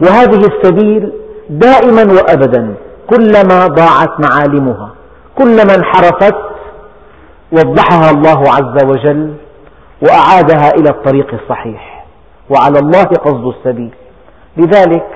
وهذه 0.00 0.40
السبيل 0.52 1.12
دائما 1.50 2.02
وأبدا 2.02 2.74
كلما 3.10 3.66
ضاعت 3.66 4.20
معالمها 4.20 4.90
كلما 5.38 5.74
انحرفت 5.74 6.36
وضحها 7.52 8.10
الله 8.10 8.42
عز 8.48 8.84
وجل 8.84 9.34
وأعادها 10.02 10.70
إلى 10.78 10.90
الطريق 10.90 11.34
الصحيح. 11.42 11.89
وعلى 12.50 12.78
الله 12.78 13.04
قصد 13.04 13.46
السبيل. 13.46 13.94
لذلك 14.56 15.06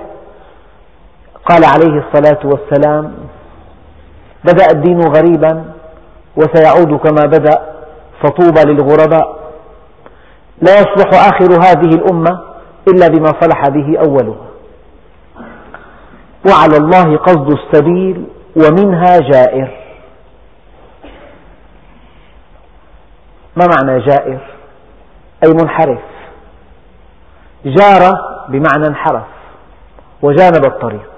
قال 1.51 1.65
عليه 1.65 2.05
الصلاة 2.07 2.41
والسلام 2.45 3.15
بدأ 4.45 4.67
الدين 4.71 5.01
غريبا 5.01 5.65
وسيعود 6.37 6.99
كما 6.99 7.27
بدأ 7.27 7.75
فطوبى 8.23 8.73
للغرباء. 8.73 9.45
لا 10.63 10.75
يصلح 10.75 11.27
آخر 11.29 11.53
هذه 11.53 11.95
الأمة 11.95 12.43
إلا 12.89 13.09
بما 13.09 13.33
صلح 13.41 13.69
به 13.69 13.99
أولها. 14.07 14.47
وعلى 16.49 16.77
الله 16.77 17.17
قصد 17.17 17.53
السبيل 17.53 18.27
ومنها 18.57 19.19
جائر. 19.33 19.81
ما 23.57 23.67
معنى 23.67 24.01
جائر؟ 24.01 24.41
أي 25.45 25.53
منحرف. 25.53 26.14
جار 27.65 28.01
بمعنى 28.49 28.87
انحرف 28.87 29.23
وجانب 30.23 30.65
الطريق. 30.65 31.11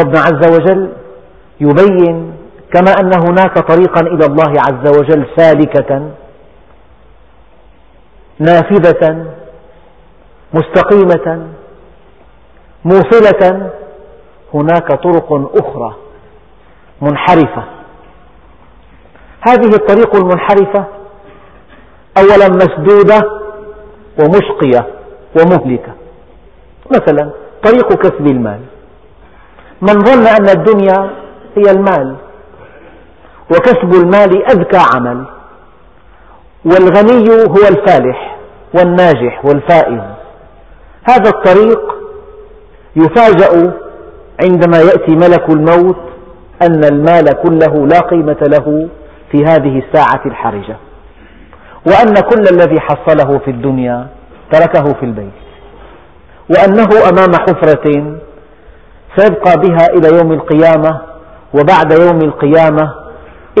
ربنا 0.00 0.20
عز 0.20 0.46
وجل 0.54 0.92
يبين 1.60 2.36
كما 2.74 2.90
أن 3.00 3.10
هناك 3.20 3.58
طريقا 3.58 4.00
إلى 4.00 4.26
الله 4.26 4.52
عز 4.68 4.98
وجل 4.98 5.26
سالكة 5.36 6.10
نافذة 8.38 9.26
مستقيمة 10.54 11.48
موصلة. 12.84 13.70
هناك 14.54 14.88
طرق 15.02 15.50
أخرى 15.56 15.96
منحرفة. 17.00 17.64
هذه 19.40 19.70
الطريق 19.74 20.16
المنحرفة 20.16 20.84
أولا 22.18 22.48
مسدودة 22.48 23.37
ومشقية 24.20 24.86
ومهلكة. 25.36 25.92
مثلا 26.90 27.30
طريق 27.64 27.92
كسب 27.94 28.26
المال. 28.26 28.60
من 29.82 29.98
ظن 30.00 30.26
أن 30.26 30.48
الدنيا 30.48 31.10
هي 31.56 31.70
المال 31.70 32.16
وكسب 33.50 33.94
المال 33.94 34.46
أذكى 34.46 34.78
عمل 34.94 35.24
والغني 36.64 37.30
هو 37.30 37.68
الفالح 37.68 38.36
والناجح 38.74 39.44
والفائز. 39.44 40.00
هذا 41.04 41.30
الطريق 41.30 41.94
يفاجأ 42.96 43.72
عندما 44.40 44.78
يأتي 44.78 45.12
ملك 45.16 45.48
الموت 45.50 45.96
أن 46.62 46.84
المال 46.84 47.24
كله 47.42 47.86
لا 47.86 48.00
قيمة 48.00 48.38
له 48.42 48.88
في 49.32 49.44
هذه 49.44 49.82
الساعة 49.86 50.22
الحرجة. 50.26 50.76
وأن 51.90 52.14
كل 52.14 52.44
الذي 52.54 52.80
حصله 52.80 53.38
في 53.38 53.50
الدنيا 53.50 54.06
تركه 54.52 54.84
في 54.92 55.02
البيت. 55.02 55.38
وأنه 56.50 56.88
أمام 57.08 57.32
حفرة 57.34 58.16
سيبقى 59.16 59.52
بها 59.56 59.86
إلى 59.96 60.18
يوم 60.18 60.32
القيامة 60.32 61.00
وبعد 61.54 61.92
يوم 61.92 62.18
القيامة 62.18 62.94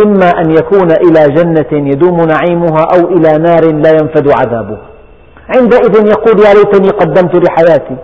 إما 0.04 0.30
أن 0.40 0.50
يكون 0.50 0.90
إلى 0.92 1.34
جنة 1.34 1.88
يدوم 1.90 2.20
نعيمها 2.20 2.86
أو 2.94 3.08
إلى 3.08 3.38
نار 3.38 3.64
لا 3.64 3.90
ينفد 3.90 4.30
عذابها. 4.30 4.86
عندئذ 5.56 6.06
يقول 6.06 6.46
يا 6.46 6.54
ليتني 6.54 6.88
قدمت 6.88 7.34
لحياتي. 7.34 7.96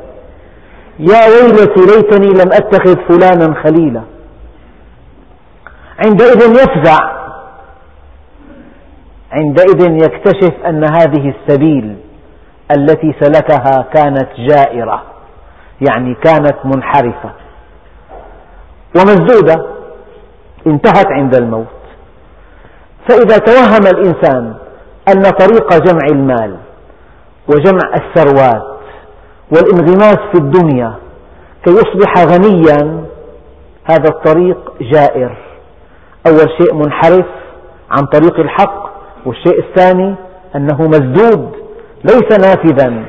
يا 0.98 1.26
ويلتي 1.28 1.80
ليتني 1.80 2.26
لم 2.26 2.52
أتخذ 2.52 2.96
فلانا 3.08 3.54
خليلا. 3.62 4.02
عندئذ 5.98 6.50
يفزع 6.50 7.23
عندئذ 9.34 10.02
يكتشف 10.04 10.54
أن 10.66 10.84
هذه 10.84 11.34
السبيل 11.34 11.96
التي 12.76 13.14
سلكها 13.20 13.82
كانت 13.94 14.28
جائرة 14.50 15.02
يعني 15.88 16.14
كانت 16.14 16.56
منحرفة. 16.64 17.30
ومسدودة 18.96 19.66
انتهت 20.66 21.06
عند 21.12 21.34
الموت. 21.34 21.66
فإذا 23.08 23.38
توهم 23.38 23.86
الإنسان 23.94 24.54
أن 25.08 25.22
طريق 25.22 25.74
جمع 25.78 26.06
المال 26.12 26.56
وجمع 27.48 27.94
الثروات 27.94 28.78
والانغماس 29.52 30.18
في 30.32 30.38
الدنيا 30.38 30.94
كي 31.64 31.70
يصبح 31.70 32.12
غنيا 32.18 33.04
هذا 33.84 34.08
الطريق 34.08 34.72
جائر. 34.80 35.36
أول 36.26 36.50
شيء 36.58 36.74
منحرف 36.74 37.26
عن 37.90 38.06
طريق 38.06 38.40
الحق 38.40 38.93
والشيء 39.26 39.58
الثاني 39.58 40.14
أنه 40.56 40.82
مسدود 40.82 41.50
ليس 42.04 42.38
نافذا 42.40 43.02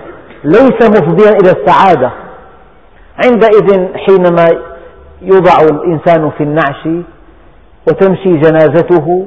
ليس 0.44 0.90
مفضيا 0.90 1.30
إلى 1.32 1.52
السعادة. 1.52 2.12
عندئذ 3.26 3.88
حينما 3.96 4.46
يوضع 5.22 5.58
الإنسان 5.72 6.32
في 6.38 6.44
النعش 6.44 6.88
وتمشي 7.88 8.38
جنازته 8.38 9.26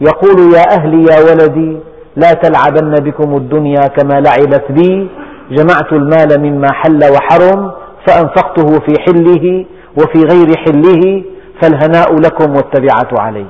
يقول 0.00 0.54
يا 0.54 0.62
أهلي 0.78 1.02
يا 1.04 1.20
ولدي 1.30 1.78
لا 2.16 2.32
تلعبن 2.32 2.94
بكم 2.94 3.36
الدنيا 3.36 3.80
كما 3.80 4.20
لعبت 4.20 4.64
بي 4.72 5.08
جمعت 5.50 5.92
المال 5.92 6.40
مما 6.40 6.72
حل 6.72 7.00
وحرم 7.12 7.70
فأنفقته 8.06 8.66
في 8.86 8.94
حله 9.00 9.64
وفي 9.98 10.18
غير 10.32 10.56
حله 10.56 11.24
فالهناء 11.62 12.14
لكم 12.14 12.56
والتبعة 12.56 13.20
علي. 13.20 13.46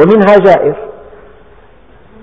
ومنها 0.00 0.36
جائر 0.36 0.74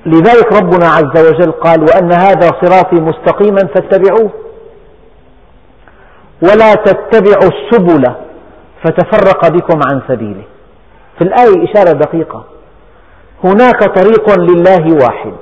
لذلك 0.06 0.54
ربنا 0.54 0.88
عز 0.88 1.30
وجل 1.30 1.52
قال 1.52 1.82
وأن 1.82 2.12
هذا 2.12 2.50
صراطي 2.62 2.96
مستقيما 3.02 3.68
فاتبعوه. 3.76 4.30
ولا 6.42 6.74
تتبعوا 6.74 7.52
السبل 7.52 8.14
فتفرق 8.84 9.48
بكم 9.48 9.80
عن 9.86 10.02
سبيله. 10.08 10.44
في 11.18 11.24
الآية 11.24 11.72
إشارة 11.72 11.92
دقيقة. 11.92 12.44
هناك 13.44 13.84
طريق 13.84 14.40
لله 14.40 14.98
واحد. 15.04 15.34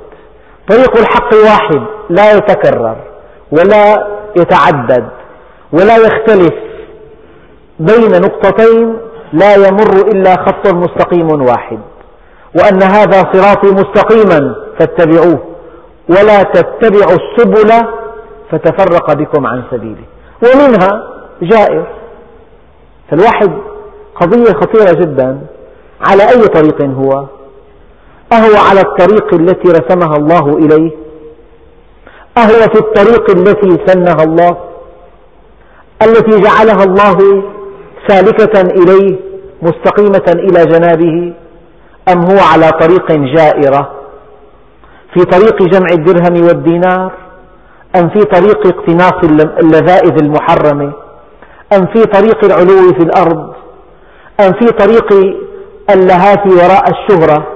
طريق 0.69 0.97
الحق 0.99 1.33
واحد 1.33 1.85
لا 2.09 2.31
يتكرر 2.31 2.97
ولا 3.51 4.07
يتعدد 4.37 5.09
ولا 5.73 5.97
يختلف 5.97 6.53
بين 7.79 8.11
نقطتين 8.11 8.97
لا 9.33 9.55
يمر 9.55 10.07
إلا 10.13 10.35
خط 10.35 10.73
مستقيم 10.73 11.41
واحد. 11.41 11.79
وأن 12.55 12.83
هذا 12.83 13.31
صراطي 13.33 13.67
مستقيما 13.67 14.55
فاتبعوه. 14.79 15.39
ولا 16.09 16.43
تتبعوا 16.43 17.17
السبل 17.21 17.87
فتفرق 18.51 19.13
بكم 19.13 19.45
عن 19.45 19.63
سبيله. 19.71 20.03
ومنها 20.43 21.03
جائر. 21.41 21.87
فالواحد 23.11 23.51
قضية 24.15 24.53
خطيرة 24.53 24.99
جدا. 25.01 25.39
على 26.09 26.23
أي 26.29 26.47
طريق 26.47 26.81
هو؟ 26.81 27.25
أهو 28.33 28.55
على 28.69 28.81
الطريق 28.81 29.33
التي 29.33 29.71
رسمها 29.71 30.15
الله 30.17 30.57
إليه؟ 30.57 30.91
أهو 32.37 32.59
في 32.73 32.79
الطريق 32.79 33.29
التي 33.31 33.85
سنها 33.85 34.23
الله؟ 34.23 34.57
التي 36.03 36.41
جعلها 36.41 36.83
الله 36.83 37.43
سالكة 38.07 38.61
إليه 38.61 39.19
مستقيمة 39.61 40.27
إلى 40.27 40.65
جنابه؟ 40.65 41.33
أم 42.13 42.21
هو 42.21 42.39
على 42.53 42.69
طريق 42.69 43.11
جائرة؟ 43.11 43.91
في 45.13 45.23
طريق 45.25 45.63
جمع 45.63 45.87
الدرهم 45.91 46.47
والدينار؟ 46.47 47.11
أم 47.95 48.09
في 48.09 48.19
طريق 48.19 48.67
اقتناص 48.67 49.23
اللذائذ 49.59 50.23
المحرمة؟ 50.23 50.93
أم 51.73 51.85
في 51.85 52.03
طريق 52.03 52.45
العلو 52.45 52.93
في 52.93 53.03
الأرض؟ 53.03 53.53
أم 54.39 54.53
في 54.53 54.65
طريق 54.65 55.13
اللهات 55.89 56.47
وراء 56.47 56.83
الشهرة؟ 56.91 57.47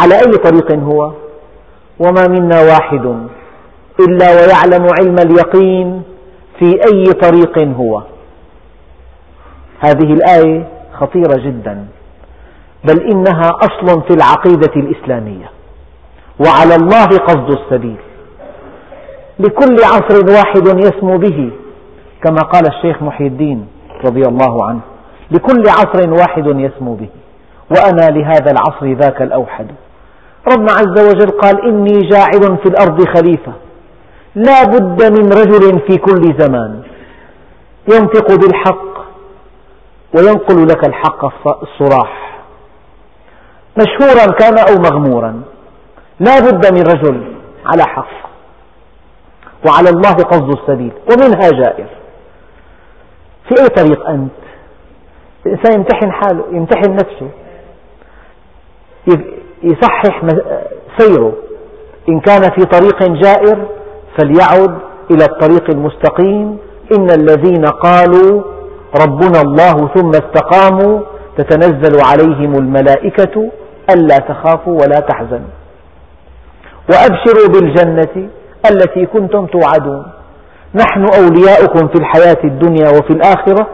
على 0.00 0.14
أي 0.14 0.32
طريق 0.32 0.72
هو؟ 0.72 1.12
وما 1.98 2.28
منا 2.28 2.60
واحد 2.62 3.28
إلا 4.00 4.30
ويعلم 4.30 4.86
علم 4.98 5.16
اليقين 5.18 6.02
في 6.58 6.80
أي 6.92 7.04
طريق 7.04 7.58
هو. 7.58 8.02
هذه 9.80 10.12
الآية 10.12 10.68
خطيرة 11.00 11.36
جدا. 11.36 11.86
بل 12.84 13.00
إنها 13.00 13.50
أصل 13.50 14.02
في 14.02 14.14
العقيدة 14.14 14.72
الإسلامية. 14.76 15.50
وعلى 16.46 16.74
الله 16.74 17.06
قصد 17.06 17.58
السبيل. 17.58 17.96
لكل 19.38 19.76
عصر 19.84 20.32
واحد 20.34 20.66
يسمو 20.78 21.18
به 21.18 21.50
كما 22.24 22.38
قال 22.38 22.66
الشيخ 22.66 23.02
محي 23.02 23.26
الدين 23.26 23.66
رضي 24.04 24.22
الله 24.22 24.64
عنه 24.64 24.80
لكل 25.30 25.62
عصر 25.68 26.10
واحد 26.10 26.46
يسمو 26.46 26.94
به. 26.94 27.08
وأنا 27.70 28.18
لهذا 28.18 28.50
العصر 28.50 28.92
ذاك 28.92 29.22
الأوحد. 29.22 29.66
ربنا 30.52 30.72
عز 30.72 31.10
وجل 31.10 31.30
قال 31.30 31.66
إني 31.68 31.98
جاعل 31.98 32.56
في 32.62 32.66
الأرض 32.66 33.04
خليفة. 33.04 33.52
لا 34.34 34.64
بد 34.64 35.20
من 35.20 35.32
رجل 35.32 35.80
في 35.88 35.96
كل 35.96 36.22
زمان. 36.38 36.82
ينطق 37.94 38.34
بالحق 38.34 38.92
وينقل 40.16 40.66
لك 40.66 40.88
الحق 40.88 41.24
الصراح. 41.62 42.31
مشهورا 43.76 44.32
كان 44.32 44.58
أو 44.58 44.74
مغمورا. 44.82 45.42
لا 46.20 46.40
بد 46.40 46.72
من 46.72 46.82
رجل 46.82 47.34
على 47.66 47.82
حق 47.82 48.30
وعلى 49.66 49.90
الله 49.90 50.12
قصد 50.12 50.58
السبيل 50.58 50.92
ومنها 51.10 51.50
جائر. 51.50 51.86
في 53.48 53.62
أي 53.62 53.68
طريق 53.68 54.08
أنت؟ 54.08 54.30
الإنسان 55.46 55.72
يمتحن 55.74 56.12
حاله 56.12 56.44
يمتحن 56.52 56.92
نفسه. 56.92 57.28
يصحح 59.62 60.22
سيره. 60.98 61.32
إن 62.08 62.20
كان 62.20 62.42
في 62.42 62.64
طريق 62.64 63.02
جائر 63.02 63.66
فليعد 64.18 64.78
إلى 65.10 65.24
الطريق 65.24 65.70
المستقيم. 65.70 66.58
إن 66.98 67.10
الذين 67.10 67.64
قالوا 67.66 68.42
ربنا 69.02 69.40
الله 69.40 69.88
ثم 69.94 70.10
استقاموا 70.10 71.00
تتنزل 71.36 72.00
عليهم 72.04 72.54
الملائكة 72.54 73.50
ألا 73.94 74.18
تخافوا 74.18 74.74
ولا 74.80 75.00
تحزنوا. 75.00 75.52
وأبشروا 76.90 77.48
بالجنة 77.48 78.28
التي 78.70 79.06
كنتم 79.06 79.46
توعدون. 79.46 80.04
نحن 80.74 81.04
أولياؤكم 81.04 81.88
في 81.88 81.94
الحياة 81.94 82.44
الدنيا 82.44 82.88
وفي 82.88 83.10
الآخرة 83.10 83.66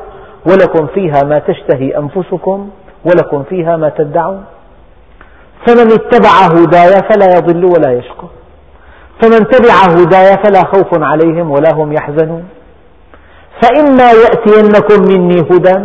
ولكم 0.46 0.86
فيها 0.86 1.22
ما 1.22 1.38
تشتهي 1.38 1.98
أنفسكم 1.98 2.70
ولكم 3.04 3.42
فيها 3.42 3.76
ما 3.76 3.88
تدعون. 3.88 4.44
فمن 5.66 5.92
اتبع 5.92 6.28
هداي 6.28 7.02
فلا 7.10 7.36
يضل 7.36 7.64
ولا 7.64 7.92
يشقى. 7.92 8.28
فمن 9.22 9.48
تبع 9.48 9.74
هداي 9.74 10.36
فلا 10.44 10.64
خوف 10.64 11.02
عليهم 11.02 11.50
ولا 11.50 11.72
هم 11.72 11.92
يحزنون. 11.92 12.44
فإما 13.62 14.10
يأتينكم 14.10 15.02
مني 15.02 15.40
هدى 15.40 15.78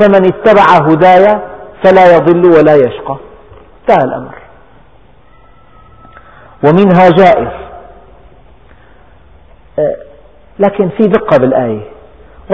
فمن 0.00 0.24
اتبع 0.26 0.86
هداي 0.88 1.40
فلا 1.84 2.16
يضل 2.16 2.46
ولا 2.46 2.74
يشقى. 2.74 3.16
انتهى 3.82 4.04
الأمر. 4.04 4.34
ومنها 6.64 7.10
جائر 7.10 7.62
أه، 9.78 9.96
لكن 10.58 10.88
في 10.88 11.08
دقة 11.08 11.36
بالآية. 11.36 11.90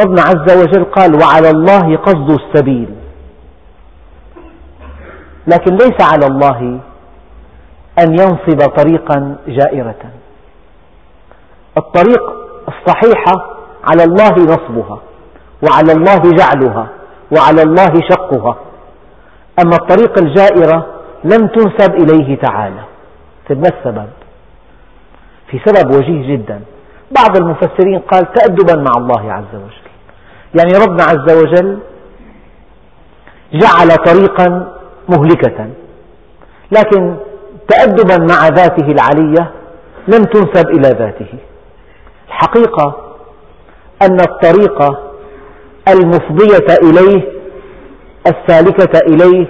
ربنا 0.01 0.23
عز 0.23 0.57
وجل 0.57 0.85
قال 0.85 1.23
وعلى 1.23 1.51
الله 1.51 1.97
قصد 1.97 2.31
السبيل. 2.31 2.95
لكن 5.47 5.77
ليس 5.77 6.13
على 6.13 6.27
الله 6.27 6.81
أن 7.99 8.13
ينصب 8.13 8.59
طريقا 8.77 9.37
جائرة. 9.49 10.11
الطريق 11.77 12.23
الصحيحة 12.69 13.57
على 13.85 14.05
الله 14.05 14.33
نصبها 14.33 14.99
وعلى 15.63 15.93
الله 15.93 16.21
جعلها 16.37 16.89
وعلى 17.37 17.63
الله 17.63 17.93
شقها. 18.11 18.57
أما 19.65 19.77
الطريق 19.77 20.19
الجائرة 20.19 20.98
لم 21.25 21.47
تنسب 21.47 21.95
إليه 21.95 22.37
تعالى. 22.37 22.85
طيب 23.49 23.59
ما 23.59 23.69
السبب؟ 23.69 24.09
في 25.51 25.61
سبب 25.67 25.91
وجيه 25.91 26.37
جدا. 26.37 26.61
بعض 27.11 27.37
المفسرين 27.37 27.99
قال 27.99 28.33
تأدبا 28.33 28.77
مع 28.77 28.93
الله 28.97 29.33
عز 29.33 29.55
وجل. 29.55 29.89
يعني 30.59 30.85
ربنا 30.87 31.05
عز 31.05 31.37
وجل 31.37 31.79
جعل 33.53 33.89
طريقا 33.97 34.75
مهلكة. 35.09 35.71
لكن 36.73 37.17
تأدبا 37.69 38.19
مع 38.19 38.49
ذاته 38.49 38.87
العلية 38.87 39.51
لم 40.09 40.25
تنسب 40.25 40.69
إلى 40.69 40.89
ذاته. 40.89 41.35
الحقيقة 42.29 43.15
أن 44.03 44.21
الطريقة 44.21 45.13
المفضية 45.89 46.77
إليه 46.83 47.39
السالكة 48.27 48.99
إليه 49.09 49.47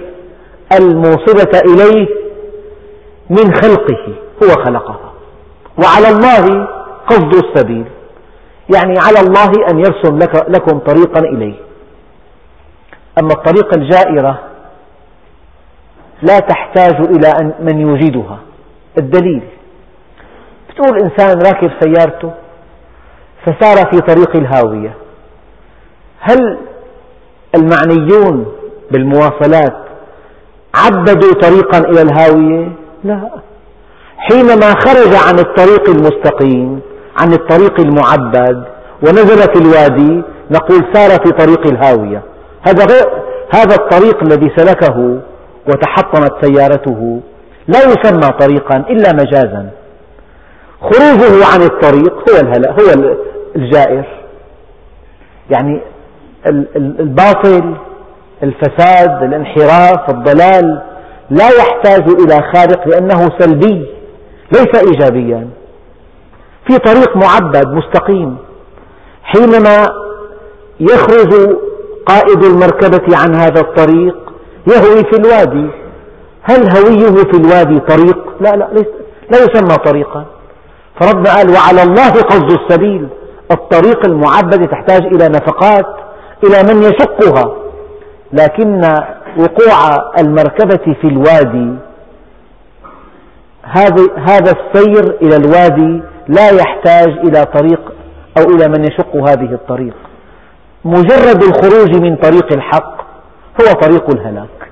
الموصلة 0.77 1.61
إليه 1.65 2.07
من 3.29 3.53
خلقه 3.53 4.15
هو 4.43 4.63
خلقها. 4.63 5.13
وعلى 5.83 6.09
الله 6.09 6.67
قصد 7.07 7.33
السبيل. 7.35 7.85
يعني 8.75 8.99
على 8.99 9.19
الله 9.27 9.51
أن 9.71 9.79
يرسم 9.79 10.17
لك 10.17 10.49
لكم 10.49 10.79
طريقا 10.79 11.19
إليه. 11.19 11.55
أما 13.21 13.31
الطريقة 13.31 13.75
الجائرة 13.75 14.39
لا 16.21 16.39
تحتاج 16.39 16.95
إلى 16.95 17.53
من 17.59 17.79
يوجدها. 17.79 18.39
الدليل. 18.97 19.41
بتقول 20.69 20.99
إنسان 21.03 21.39
راكب 21.41 21.71
سيارته 21.79 22.31
فسار 23.45 23.91
في 23.91 23.97
طريق 23.97 24.35
الهاوية. 24.35 24.93
هل 26.19 26.57
المعنيون 27.55 28.53
بالمواصلات 28.91 29.88
عبدوا 30.75 31.33
طريقا 31.33 31.77
إلى 31.77 32.01
الهاوية؟ 32.01 32.71
لا. 33.03 33.29
حينما 34.17 34.69
خرج 34.85 35.15
عن 35.27 35.39
الطريق 35.39 35.89
المستقيم 35.89 36.79
عن 37.21 37.33
الطريق 37.33 37.79
المعبد 37.79 38.63
ونزل 39.01 39.53
في 39.53 39.59
الوادي 39.61 40.23
نقول 40.51 40.93
سار 40.93 41.09
في 41.09 41.31
طريق 41.31 41.67
الهاوية. 41.67 42.21
هذا 42.61 42.85
هذا 43.49 43.75
الطريق 43.75 44.23
الذي 44.23 44.51
سلكه 44.55 45.19
وتحطمت 45.67 46.45
سيارته 46.45 47.21
لا 47.67 47.79
يسمى 47.79 48.29
طريقا 48.39 48.75
إلا 48.77 49.13
مجازا. 49.13 49.69
خروجه 50.81 51.45
عن 51.53 51.61
الطريق 51.61 52.29
هو 52.29 52.39
الهلا 52.41 52.71
هو 52.71 53.13
الجائر. 53.55 54.05
يعني 55.49 55.81
الباطل 56.75 57.75
الفساد 58.43 59.23
الانحراف 59.23 60.09
الضلال 60.09 60.81
لا 61.29 61.49
يحتاج 61.49 62.03
إلى 62.09 62.41
خالق 62.53 62.87
لأنه 62.87 63.29
سلبي 63.39 63.85
ليس 64.51 64.83
إيجابيا. 64.91 65.49
في 66.67 66.77
طريق 66.77 67.17
معبد 67.17 67.67
مستقيم 67.67 68.37
حينما 69.23 69.87
يخرج 70.79 71.57
قائد 72.05 72.43
المركبة 72.43 73.17
عن 73.17 73.35
هذا 73.35 73.61
الطريق 73.61 74.15
يهوي 74.67 75.03
في 75.03 75.17
الوادي. 75.19 75.69
هل 76.43 76.69
هويه 76.77 77.23
في 77.31 77.37
الوادي 77.37 77.79
طريق؟ 77.79 78.17
لا 78.41 78.55
لا 78.55 78.69
لا 79.31 79.37
يسمى 79.37 79.77
طريقا. 79.85 80.25
فربنا 81.01 81.35
قال 81.35 81.49
وعلى 81.49 81.83
الله 81.83 82.09
قصد 82.09 82.51
السبيل. 82.51 83.07
الطريق 83.51 84.05
المعبد 84.05 84.67
تحتاج 84.67 85.01
إلى 85.05 85.29
نفقات 85.29 85.85
إلى 86.43 86.73
من 86.73 86.83
يشقها. 86.83 87.58
لكن 88.33 88.81
وقوع 89.37 89.75
المركبة 90.19 90.93
في 91.01 91.07
الوادي 91.07 91.75
هذا 94.17 94.51
السير 94.51 95.17
إلى 95.21 95.35
الوادي 95.35 96.03
لا 96.27 96.49
يحتاج 96.49 97.07
إلى 97.07 97.45
طريق 97.45 97.93
أو 98.37 98.43
إلى 98.43 98.67
من 98.67 98.83
يشق 98.83 99.15
هذه 99.15 99.53
الطريق. 99.53 99.93
مجرد 100.85 101.43
الخروج 101.43 102.01
من 102.01 102.15
طريق 102.15 102.53
الحق 102.53 103.01
هو 103.61 103.73
طريق 103.81 104.09
الهلاك. 104.09 104.69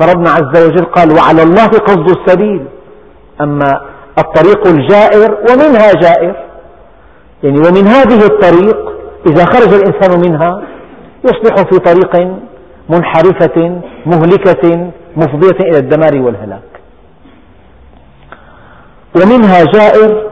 فربنا 0.00 0.30
عز 0.30 0.66
وجل 0.66 0.84
قال 0.84 1.12
وعلى 1.12 1.42
الله 1.42 1.66
قصد 1.66 2.08
السبيل. 2.18 2.66
أما 3.40 3.80
الطريق 4.18 4.66
الجائر 4.66 5.38
ومنها 5.50 5.92
جائر. 5.92 6.36
يعني 7.42 7.58
ومن 7.58 7.86
هذه 7.86 8.26
الطريق 8.26 8.92
إذا 9.26 9.44
خرج 9.44 9.74
الإنسان 9.74 10.20
منها 10.20 10.62
يصبح 11.24 11.54
في 11.70 11.78
طريق 11.78 12.36
منحرفة 12.88 13.80
مهلكة 14.06 14.90
مفضية 15.16 15.60
إلى 15.60 15.78
الدمار 15.78 16.22
والهلاك. 16.22 16.62
ومنها 19.16 19.64
جائر 19.64 20.30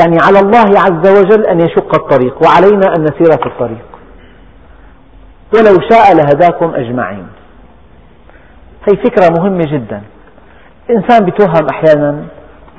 يعني 0.00 0.16
على 0.20 0.40
الله 0.40 0.80
عز 0.80 1.18
وجل 1.18 1.46
أن 1.46 1.60
يشق 1.60 1.94
الطريق 1.94 2.42
وعلينا 2.42 2.86
أن 2.96 3.02
نسير 3.02 3.38
في 3.38 3.46
الطريق. 3.46 3.86
ولو 5.54 5.88
شاء 5.90 6.16
لهداكم 6.16 6.74
أجمعين. 6.74 7.26
هي 8.88 8.96
فكرة 8.96 9.40
مهمة 9.40 9.64
جدا. 9.72 10.02
الإنسان 10.90 11.28
يتوهم 11.28 11.66
أحيانا 11.70 12.24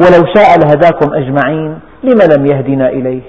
ولو 0.02 0.34
شاء 0.36 0.60
لهداكم 0.60 1.14
أجمعين 1.14 1.80
لم 2.04 2.20
لم 2.36 2.46
يهدنا 2.46 2.90
إليه؟ 2.90 3.22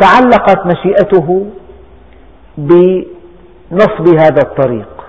تعلقت 0.00 0.66
مشيئته 0.66 1.46
بنصب 2.56 4.08
هذا 4.18 4.42
الطريق 4.42 5.04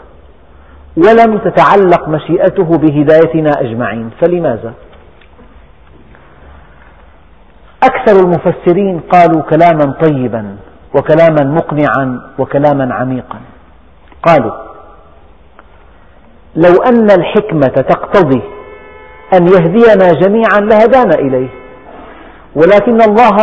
ولم 0.98 1.38
تتعلق 1.38 2.10
مشيئته 2.10 2.78
بهدايتنا 2.78 3.52
أجمعين 3.62 4.10
فلماذا؟ 4.22 4.74
أكثر 7.84 8.20
المفسرين 8.24 9.00
قالوا 9.00 9.42
كلاما 9.42 9.94
طيبا 10.02 10.56
وكلاما 10.96 11.44
مقنعا 11.44 12.22
وكلاما 12.40 12.94
عميقا 12.94 13.40
قالوا 14.24 14.52
لو 16.56 16.82
أن 16.82 17.12
الحكمة 17.12 17.68
تقتضي 17.68 18.42
أن 19.34 19.48
يهدينا 19.48 20.12
جميعا 20.12 20.60
لهدانا 20.60 21.16
إليه 21.16 21.50
ولكن 22.56 23.02
الله 23.02 23.38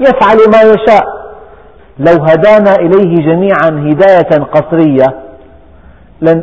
يفعل 0.00 0.36
ما 0.52 0.62
يشاء 0.62 1.13
لو 1.98 2.24
هدانا 2.24 2.74
إليه 2.74 3.26
جميعا 3.26 3.68
هداية 3.68 4.44
قصرية 4.44 5.20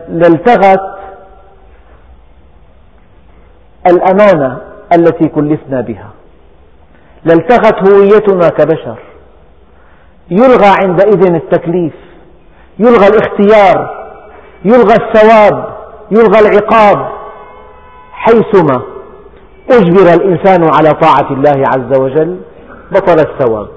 لالتغت 0.10 0.92
الأمانة 3.88 4.58
التي 4.96 5.30
كلفنا 5.30 5.82
بها. 5.82 6.10
لالتغت 7.24 7.90
هويتنا 7.90 8.50
كبشر. 8.50 9.00
يلغى 10.30 10.76
عندئذ 10.84 11.34
التكليف 11.34 11.94
يلغى 12.80 13.08
الاختيار 13.08 14.08
يلغى 14.66 14.94
الثواب 14.94 15.78
يلغى 16.12 16.40
العقاب 16.40 17.12
حيثما 18.12 18.82
أجبر 19.72 20.14
الإنسان 20.14 20.64
على 20.64 20.90
طاعة 20.90 21.34
الله 21.34 21.64
عز 21.68 22.00
وجل 22.00 22.40
بطل 22.92 23.20
الثواب. 23.20 23.68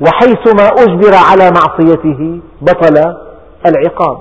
وحيثما 0.00 0.66
أجبر 0.68 1.14
على 1.30 1.50
معصيته 1.50 2.40
بطل 2.60 3.14
العقاب. 3.66 4.18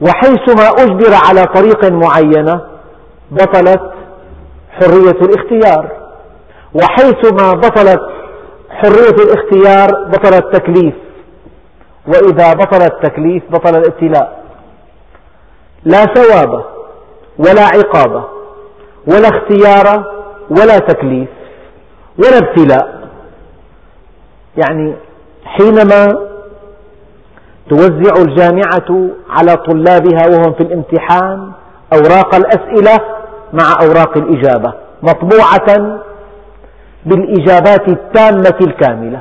وحيثما 0.00 0.68
أجبر 0.68 1.14
على 1.28 1.46
طريق 1.46 1.84
معينة 1.84 2.60
بطلت 3.30 3.92
حرية 4.70 5.20
الاختيار. 5.26 5.88
وحيثما 6.74 7.52
بطلت 7.52 8.00
حرية 8.70 9.16
الاختيار 9.24 9.88
بطل 10.08 10.34
التكليف. 10.34 10.94
وإذا 12.06 12.52
بطل 12.52 12.82
التكليف 12.82 13.42
بطل 13.50 13.76
الابتلاء. 13.76 14.42
لا 15.84 16.04
ثواب 16.04 16.64
ولا 17.38 17.62
عقاب 17.62 18.24
ولا 19.06 19.28
اختيار 19.28 20.04
ولا 20.50 20.78
تكليف 20.78 21.28
ولا 22.18 22.38
ابتلاء. 22.38 23.01
يعني 24.56 24.94
حينما 25.44 26.32
توزع 27.70 28.22
الجامعة 28.22 29.10
على 29.30 29.56
طلابها 29.56 30.28
وهم 30.28 30.52
في 30.52 30.60
الامتحان 30.60 31.52
أوراق 31.92 32.34
الأسئلة 32.34 32.98
مع 33.52 33.86
أوراق 33.86 34.16
الإجابة 34.16 34.72
مطبوعة 35.02 36.00
بالإجابات 37.06 37.88
التامة 37.88 38.58
الكاملة. 38.66 39.20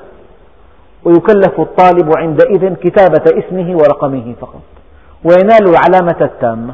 ويكلف 1.03 1.59
الطالب 1.59 2.17
عندئذ 2.17 2.73
كتابة 2.73 3.23
اسمه 3.25 3.77
ورقمه 3.77 4.35
فقط. 4.41 4.61
وينال 5.23 5.69
العلامة 5.69 6.17
التامة. 6.21 6.73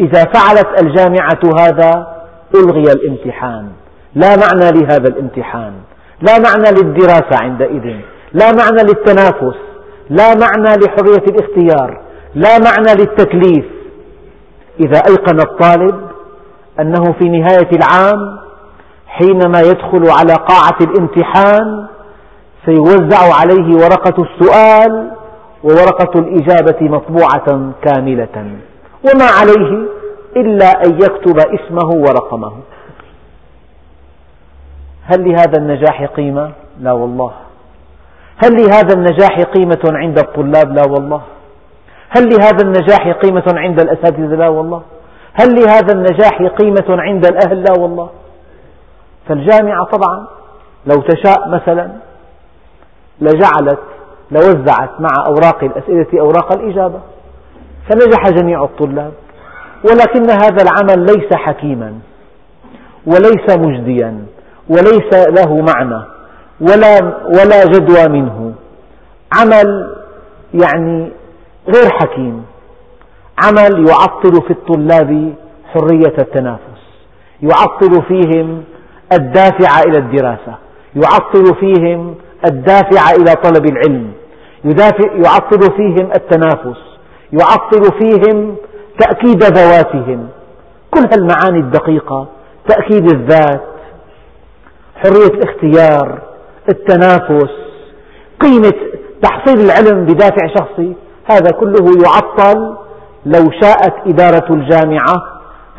إذا 0.00 0.24
فعلت 0.24 0.82
الجامعة 0.82 1.40
هذا 1.60 2.06
ألغي 2.54 2.92
الامتحان. 2.92 3.68
لا 4.14 4.36
معنى 4.36 4.80
لهذا 4.80 5.08
الامتحان. 5.08 5.72
لا 6.20 6.38
معنى 6.38 6.80
للدراسة 6.82 7.42
عندئذ. 7.42 7.96
لا 8.32 8.52
معنى 8.52 8.82
للتنافس. 8.82 9.58
لا 10.10 10.34
معنى 10.34 10.76
لحرية 10.80 11.24
الاختيار. 11.28 12.00
لا 12.34 12.58
معنى 12.58 13.00
للتكليف. 13.00 13.66
إذا 14.80 15.02
أيقن 15.08 15.40
الطالب 15.40 16.08
أنه 16.80 17.12
في 17.18 17.28
نهاية 17.28 17.70
العام 17.72 18.38
حينما 19.06 19.60
يدخل 19.60 20.10
على 20.18 20.34
قاعة 20.34 20.78
الامتحان 20.80 21.86
سيوزع 22.66 23.34
عليه 23.40 23.74
ورقة 23.74 24.22
السؤال 24.22 25.10
وورقة 25.64 26.20
الإجابة 26.20 26.76
مطبوعة 26.80 27.72
كاملة. 27.82 28.58
وما 29.04 29.26
عليه 29.40 29.88
إلا 30.36 30.84
أن 30.86 30.92
يكتب 30.94 31.36
اسمه 31.38 31.90
ورقمه. 31.90 32.52
هل 35.10 35.24
لهذا 35.24 35.58
النجاح 35.58 36.04
قيمة؟ 36.04 36.50
لا 36.80 36.92
والله 36.92 37.32
هل 38.44 38.52
لهذا 38.52 38.94
النجاح 38.94 39.40
قيمة 39.40 39.80
عند 39.84 40.18
الطلاب؟ 40.18 40.72
لا 40.72 40.82
والله 40.90 41.22
هل 42.08 42.28
لهذا 42.28 42.64
النجاح 42.64 43.08
قيمة 43.08 43.44
عند 43.48 43.80
الأساتذة؟ 43.80 44.36
لا 44.36 44.48
والله 44.48 44.82
هل 45.34 45.54
لهذا 45.54 45.92
النجاح 45.94 46.42
قيمة 46.42 46.84
عند 46.88 47.26
الأهل؟ 47.26 47.62
لا 47.62 47.72
والله 47.80 48.10
فالجامعة 49.28 49.84
طبعا 49.84 50.26
لو 50.86 51.02
تشاء 51.02 51.48
مثلا 51.48 51.90
لجعلت 53.20 53.80
لوزعت 54.30 54.90
مع 55.00 55.26
أوراق 55.26 55.64
الأسئلة 55.64 56.20
أوراق 56.20 56.52
الإجابة 56.52 57.00
فنجح 57.88 58.30
جميع 58.40 58.64
الطلاب 58.64 59.12
ولكن 59.84 60.30
هذا 60.30 60.62
العمل 60.62 61.06
ليس 61.06 61.34
حكيما 61.34 61.98
وليس 63.06 63.58
مجديا 63.58 64.26
وليس 64.68 65.28
له 65.28 65.56
معنى 65.56 66.02
ولا 66.60 67.18
ولا 67.26 67.64
جدوى 67.64 68.08
منه. 68.08 68.54
عمل 69.40 69.96
يعني 70.54 71.12
غير 71.68 71.90
حكيم. 71.90 72.44
عمل 73.44 73.88
يعطل 73.88 74.42
في 74.46 74.50
الطلاب 74.50 75.34
حرية 75.64 76.14
التنافس. 76.18 76.80
يعطل 77.42 78.02
فيهم 78.08 78.64
الدافع 79.12 79.80
إلى 79.86 79.98
الدراسة. 79.98 80.54
يعطل 80.96 81.54
فيهم 81.60 82.14
الدافع 82.50 83.10
إلى 83.10 83.34
طلب 83.44 83.66
العلم. 83.66 84.12
يعطل 85.24 85.72
فيهم 85.76 86.10
التنافس. 86.14 86.78
يعطل 87.32 87.98
فيهم 87.98 88.56
تأكيد 88.98 89.44
ذواتهم. 89.44 90.28
كل 90.90 91.00
هالمعاني 91.12 91.58
الدقيقة 91.58 92.26
تأكيد 92.68 93.12
الذات 93.12 93.77
حرية 94.98 95.34
الاختيار 95.34 96.18
التنافس 96.68 97.50
قيمة 98.40 98.74
تحصيل 99.22 99.60
العلم 99.60 100.04
بدافع 100.04 100.46
شخصي 100.58 100.94
هذا 101.30 101.50
كله 101.50 101.86
يعطل 102.04 102.76
لو 103.26 103.50
شاءت 103.62 103.94
إدارة 104.06 104.52
الجامعة 104.52 105.14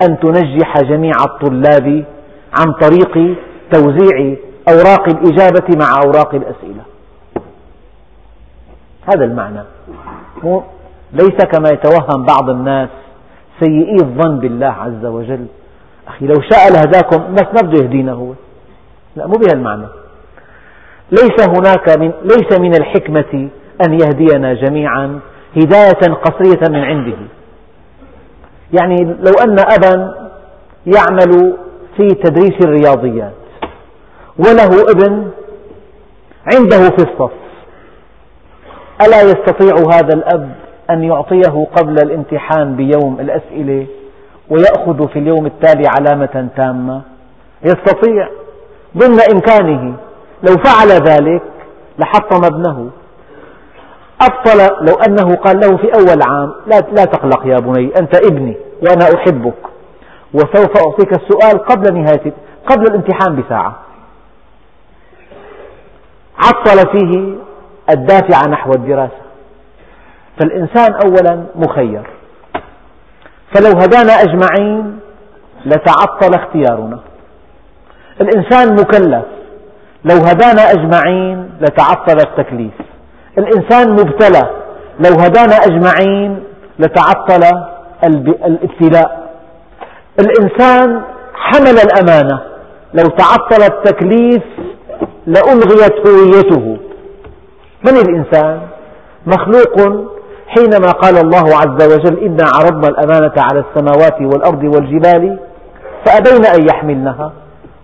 أن 0.02 0.20
تنجح 0.20 0.82
جميع 0.82 1.12
الطلاب 1.24 2.06
عن 2.60 2.74
طريق 2.74 3.38
توزيع 3.72 4.36
أوراق 4.70 5.10
الإجابة 5.10 5.78
مع 5.80 6.02
أوراق 6.06 6.36
الأسئلة. 6.36 6.84
هذا 9.14 9.26
المعنى. 9.26 9.64
ليس 11.14 11.46
كما 11.52 11.70
يتوهم 11.70 12.26
بعض 12.26 12.50
الناس 12.50 12.90
سيئي 13.60 13.96
الظن 14.02 14.40
بالله 14.40 14.76
عز 14.80 15.06
وجل. 15.06 15.46
أخي 16.08 16.26
لو 16.26 16.42
شاء 16.52 16.74
لهداكم 16.74 17.34
بس 17.34 17.44
ما 17.44 17.70
بده 17.70 17.84
يهدينا 17.84 18.12
هو. 18.12 18.34
لا 19.20 19.28
مو 19.28 19.34
بهالمعنى 19.34 19.86
ليس 21.12 21.48
هناك 21.50 21.98
من 22.00 22.12
ليس 22.24 22.60
من 22.60 22.76
الحكمة 22.76 23.50
أن 23.88 23.94
يهدينا 23.94 24.54
جميعا 24.54 25.20
هداية 25.58 26.14
قصرية 26.14 26.70
من 26.70 26.84
عنده. 26.84 27.18
يعني 28.74 28.96
لو 29.04 29.34
أن 29.44 29.60
أبا 29.60 30.16
يعمل 30.86 31.58
في 31.98 32.08
تدريس 32.08 32.66
الرياضيات 32.66 33.34
وله 34.40 34.92
ابن 34.92 35.32
عنده 36.54 36.90
في 36.90 37.04
الصف 37.04 37.32
ألا 39.02 39.22
يستطيع 39.22 39.76
هذا 39.76 40.14
الأب 40.14 40.56
أن 40.90 41.04
يعطيه 41.04 41.68
قبل 41.78 41.96
الامتحان 42.04 42.76
بيوم 42.76 43.18
الأسئلة 43.20 43.88
ويأخذ 44.50 45.08
في 45.08 45.20
اليوم 45.20 45.46
التالي 45.46 45.84
علامة 45.88 46.50
تامة؟ 46.58 47.02
يستطيع. 47.64 48.30
ضمن 48.98 49.20
إمكانه. 49.34 49.96
لو 50.44 50.56
فعل 50.58 50.88
ذلك 50.88 51.44
لحطم 52.00 52.46
ابنه. 52.46 52.90
أبطل 54.22 54.86
لو 54.86 54.94
أنه 55.08 55.36
قال 55.36 55.60
له 55.60 55.78
في 55.78 55.94
أول 55.94 56.22
عام 56.30 56.54
لا, 56.68 56.80
لا 56.80 57.06
تقلق 57.06 57.46
يا 57.46 57.60
بني 57.60 57.92
أنت 58.00 58.26
ابني 58.26 58.58
وأنا 58.82 59.06
أحبك. 59.16 59.54
وسوف 60.34 60.78
أعطيك 60.78 61.12
السؤال 61.12 61.66
قبل 61.66 61.94
نهاية 61.94 62.34
قبل 62.68 62.84
الامتحان 62.84 63.42
بساعة. 63.42 63.80
عطل 66.38 66.92
فيه 66.92 67.36
الدافع 67.90 68.50
نحو 68.50 68.72
الدراسة. 68.72 69.22
فالإنسان 70.40 70.94
أولا 70.94 71.44
مخير. 71.56 72.10
فلو 73.54 73.70
هدانا 73.70 74.14
أجمعين 74.14 75.00
لتعطل 75.66 76.34
اختيارنا. 76.34 77.00
الإنسان 78.22 78.74
مكلف. 78.74 79.26
لو 80.06 80.16
هدانا 80.16 80.72
أجمعين 80.72 81.50
لتعطل 81.62 82.18
التكليف. 82.28 82.74
الإنسان 83.38 83.92
مبتلى. 83.92 84.50
لو 85.00 85.20
هدانا 85.20 85.56
أجمعين 85.56 86.44
لتعطل 86.80 87.44
الابتلاء. 88.46 89.30
الإنسان 90.20 91.02
حمل 91.34 91.80
الأمانة. 91.80 92.40
لو 92.94 93.04
تعطل 93.04 93.64
التكليف 93.64 94.44
لألغيت 95.28 96.08
هويته. 96.08 96.78
من 97.86 97.98
الإنسان؟ 97.98 98.60
مخلوق. 99.26 100.06
حينما 100.48 100.92
قال 100.92 101.18
الله 101.18 101.56
عز 101.56 101.94
وجل 101.94 102.20
إنا 102.20 102.44
عرضنا 102.56 102.88
الأمانة 102.88 103.34
على 103.38 103.64
السماوات 103.70 104.22
والأرض 104.22 104.64
والجبال 104.64 105.40
فأبين 106.06 106.46
أن 106.46 106.68
يحملنها. 106.70 107.32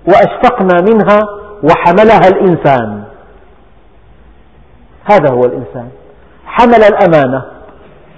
وأشفقنا 0.07 0.81
منها 0.81 1.19
وحملها 1.63 2.27
الإنسان. 2.27 3.03
هذا 5.11 5.33
هو 5.33 5.45
الإنسان. 5.45 5.89
حمل 6.45 6.83
الأمانة. 6.83 7.45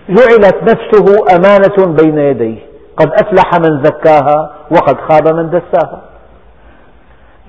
جعلت 0.10 0.56
نفسه 0.64 1.36
أمانة 1.36 1.96
بين 1.96 2.18
يديه. 2.18 2.60
قد 2.98 3.12
أفلح 3.12 3.60
من 3.60 3.84
زكاها 3.84 4.52
وقد 4.72 4.98
خاب 5.10 5.36
من 5.36 5.50
دساها. 5.50 6.02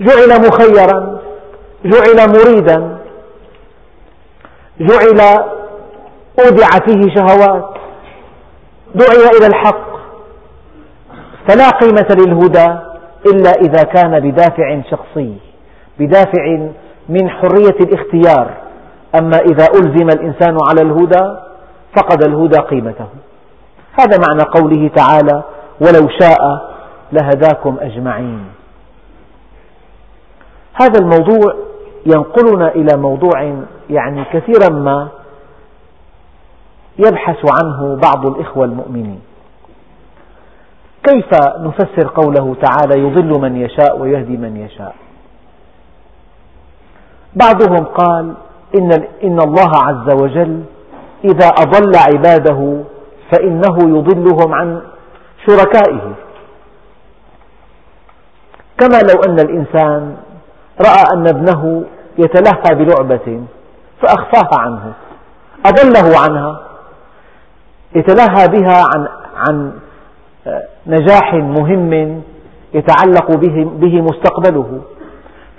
جعل 0.00 0.40
مخيرا. 0.40 1.18
جعل 1.84 2.28
مريدا. 2.28 2.98
جعل 4.80 5.20
أودع 6.44 6.68
فيه 6.86 7.14
شهوات. 7.14 7.74
دعي 8.94 9.38
إلى 9.38 9.46
الحق. 9.46 9.88
فلا 11.48 11.70
قيمة 11.70 12.08
للهدى 12.10 12.87
إلا 13.26 13.50
إذا 13.50 13.82
كان 13.82 14.20
بدافع 14.20 14.80
شخصي 14.90 15.36
بدافع 15.98 16.68
من 17.08 17.30
حرية 17.30 17.78
الاختيار. 17.80 18.54
أما 19.20 19.38
إذا 19.38 19.66
ألزم 19.74 20.08
الإنسان 20.08 20.56
على 20.68 20.82
الهدى 20.82 21.36
فقد 21.96 22.22
الهدى 22.28 22.58
قيمته. 22.58 23.06
هذا 24.00 24.18
معنى 24.28 24.42
قوله 24.42 24.90
تعالى 24.96 25.42
ولو 25.80 26.08
شاء 26.20 26.70
لهداكم 27.12 27.76
أجمعين. 27.80 28.44
هذا 30.80 31.00
الموضوع 31.00 31.54
ينقلنا 32.06 32.68
إلى 32.68 32.96
موضوع 32.96 33.62
يعني 33.90 34.24
كثيرا 34.24 34.68
ما 34.68 35.08
يبحث 36.98 37.38
عنه 37.62 37.96
بعض 37.96 38.26
الإخوة 38.26 38.64
المؤمنين. 38.64 39.20
كيف 41.08 41.28
نفسر 41.60 42.08
قوله 42.14 42.56
تعالى 42.62 43.00
يضل 43.00 43.40
من 43.40 43.56
يشاء 43.56 43.98
ويهدي 43.98 44.36
من 44.36 44.56
يشاء؟ 44.56 44.94
بعضهم 47.34 47.84
قال 47.84 48.34
إن, 48.78 48.92
إن 49.24 49.40
الله 49.40 49.70
عز 49.84 50.22
وجل 50.22 50.62
إذا 51.24 51.48
أضل 51.48 51.92
عباده 51.96 52.82
فإنه 53.32 53.98
يضلهم 53.98 54.54
عن 54.54 54.80
شركائه. 55.46 56.14
كما 58.78 59.00
لو 59.00 59.20
أن 59.28 59.40
الإنسان 59.40 60.16
رأى 60.80 61.04
أن 61.14 61.28
ابنه 61.28 61.84
يتلهى 62.18 62.84
بلعبة 62.84 63.42
فأخفاها 64.02 64.60
عنه 64.60 64.92
أضله 65.66 66.18
عنها 66.18 66.60
يتلهى 67.94 68.48
بها 68.48 68.84
عن, 68.94 69.08
عن 69.36 69.72
نجاح 70.86 71.34
مهم 71.34 72.22
يتعلق 72.74 73.32
به, 73.80 74.02
مستقبله. 74.02 74.80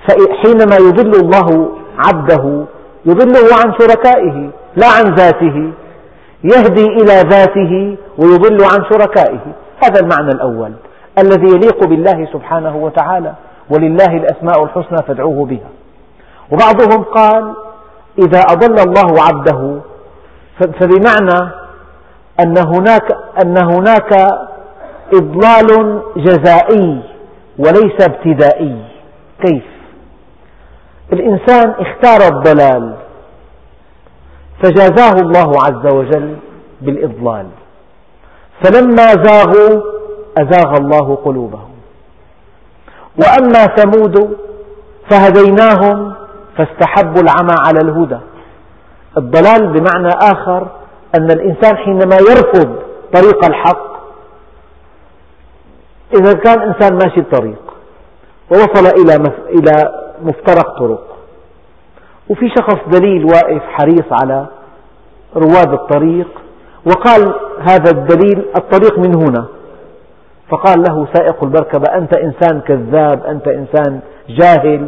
فحينما 0.08 0.76
يضل 0.76 1.12
الله 1.26 1.70
عبده 1.98 2.66
يضله 3.06 3.56
عن 3.64 3.74
شركائه 3.80 4.50
لا 4.76 4.88
عن 4.88 5.16
ذاته 5.16 5.72
يهدي 6.44 6.86
إلى 6.86 7.30
ذاته 7.30 7.98
ويضل 8.18 8.64
عن 8.64 8.84
شركائه. 8.92 9.40
هذا 9.84 10.00
المعنى 10.00 10.32
الأول 10.32 10.74
الذي 11.18 11.48
يليق 11.48 11.88
بالله 11.88 12.28
سبحانه 12.34 12.76
وتعالى 12.76 13.34
ولله 13.70 14.18
الأسماء 14.18 14.64
الحسنى 14.64 14.98
فادعوه 15.08 15.46
بها. 15.46 15.70
وبعضهم 16.52 17.04
قال 17.04 17.54
إذا 18.20 18.40
أضل 18.40 18.80
الله 18.80 19.24
عبده 19.24 19.80
فبمعنى 20.80 21.52
أن 22.40 22.58
هناك, 22.58 23.18
أن 23.44 23.58
هناك 23.58 24.32
إضلال 25.14 26.02
جزائي 26.18 27.02
وليس 27.60 28.02
ابتدائي. 28.02 28.84
كيف؟ 29.46 29.64
الإنسان 31.14 31.74
اختار 31.80 32.36
الضلال 32.36 32.96
فجازاه 34.64 35.14
الله 35.22 35.64
عز 35.64 35.94
وجل 35.94 36.36
بالإضلال 36.82 37.48
فلما 38.64 39.08
زاغوا 39.24 39.82
أزاغ 40.38 40.78
الله 40.78 41.16
قلوبهم. 41.16 41.70
وأما 43.18 43.66
ثمود 43.66 44.38
فهديناهم 45.10 46.14
فاستحبوا 46.58 47.22
العمى 47.22 47.56
على 47.68 47.80
الهدى. 47.80 48.20
الضلال 49.18 49.68
بمعنى 49.68 50.10
آخر 50.22 50.68
أن 51.16 51.32
الإنسان 51.32 51.78
حينما 51.78 52.16
يرفض 52.16 52.76
طريق 53.14 53.46
الحق 53.46 53.89
إذا 56.14 56.34
كان 56.34 56.62
إنسان 56.62 56.94
ماشي 56.94 57.20
الطريق 57.20 57.74
ووصل 58.52 58.86
إلى 58.88 59.16
إلى 59.50 59.92
مفترق 60.22 60.80
طرق 60.80 61.18
وفي 62.30 62.50
شخص 62.50 63.00
دليل 63.00 63.26
واقف 63.26 63.62
حريص 63.62 64.06
على 64.12 64.46
رواد 65.36 65.74
الطريق 65.74 66.28
وقال 66.86 67.34
هذا 67.60 67.92
الدليل 67.92 68.46
الطريق 68.58 69.00
من 69.00 69.16
هنا 69.16 69.46
فقال 70.50 70.84
له 70.90 71.08
سائق 71.14 71.44
المركبة 71.44 71.94
أنت 71.96 72.18
إنسان 72.18 72.62
كذاب 72.62 73.26
أنت 73.26 73.48
إنسان 73.48 74.00
جاهل 74.30 74.88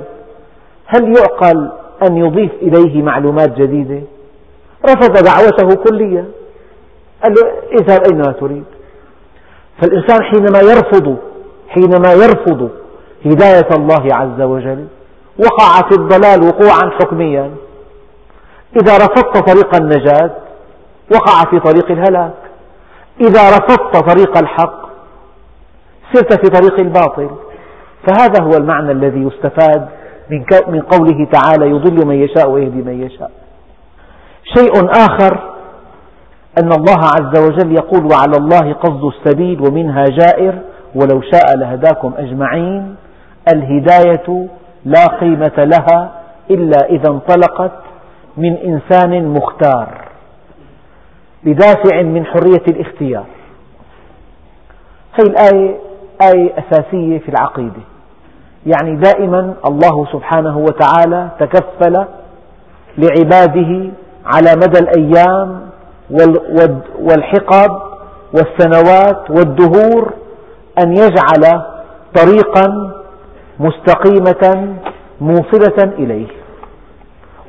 هل 0.86 1.14
يعقل 1.18 1.72
أن 2.10 2.18
يضيف 2.18 2.52
إليه 2.62 3.02
معلومات 3.04 3.50
جديدة؟ 3.50 4.02
رفض 4.86 5.14
دعوته 5.24 5.84
كليا 5.84 6.26
قال 7.24 7.34
له 7.34 7.52
اذهب 7.82 8.00
أينما 8.12 8.32
تريد. 8.32 8.64
فالإنسان 9.82 10.24
حينما 10.24 10.60
يرفض 10.60 11.18
حينما 11.70 12.14
يرفض 12.14 12.70
هداية 13.26 13.68
الله 13.78 14.16
عز 14.16 14.42
وجل 14.42 14.88
وقع 15.40 15.90
في 15.90 15.96
الضلال 15.96 16.44
وقوعا 16.48 16.92
حكميا. 17.00 17.52
إذا 18.82 18.98
رفضت 18.98 19.50
طريق 19.50 19.76
النجاة 19.76 20.32
وقع 21.14 21.50
في 21.50 21.60
طريق 21.60 21.92
الهلاك. 21.92 22.34
إذا 23.22 23.50
رفضت 23.50 24.10
طريق 24.10 24.38
الحق 24.38 24.82
سرت 26.14 26.34
في 26.34 26.60
طريق 26.60 26.80
الباطل. 26.80 27.30
فهذا 28.08 28.44
هو 28.44 28.52
المعنى 28.58 28.92
الذي 28.92 29.20
يستفاد 29.20 29.88
من 30.68 30.82
قوله 30.82 31.28
تعالى 31.32 31.70
يضل 31.70 32.08
من 32.08 32.16
يشاء 32.16 32.50
ويهدي 32.50 32.82
من 32.82 33.02
يشاء. 33.04 33.32
شيء 34.58 34.90
آخر 34.92 35.52
أن 36.60 36.72
الله 36.72 37.00
عز 37.00 37.40
وجل 37.40 37.72
يقول 37.72 38.06
وعلى 38.06 38.38
الله 38.38 38.74
قصد 38.74 39.04
السبيل 39.06 39.62
ومنها 39.62 40.06
جائر 40.06 40.60
ولو 40.96 41.22
شاء 41.22 41.58
لهداكم 41.58 42.14
أجمعين. 42.18 42.96
الهداية 43.54 44.48
لا 44.86 45.06
قيمة 45.06 45.52
لها 45.58 46.12
إلا 46.52 46.78
إذا 46.90 47.10
انطلقت 47.10 47.72
من 48.38 48.58
إنسان 48.58 49.28
مختار 49.28 50.08
بدافع 51.44 52.02
من 52.02 52.26
حرية 52.26 52.64
الاختيار. 52.68 53.26
هذه 55.14 55.28
الآية 55.28 55.76
آية 56.34 56.54
أساسية 56.60 57.20
في 57.20 57.30
العقيدة. 57.30 57.82
يعني 58.66 58.96
دائما 58.96 59.54
الله 59.66 60.06
سبحانه 60.14 60.58
وتعالى 60.58 61.30
تكفل 61.40 62.06
لعباده 62.98 63.92
على 64.26 64.56
مدى 64.56 64.80
الأيام 64.80 65.71
والحقب 67.00 67.82
والسنوات 68.34 69.30
والدهور 69.30 70.14
أن 70.84 70.92
يجعل 70.98 71.62
طريقا 72.16 72.92
مستقيمة 73.60 74.76
موصلة 75.22 75.84
إليه. 75.84 76.28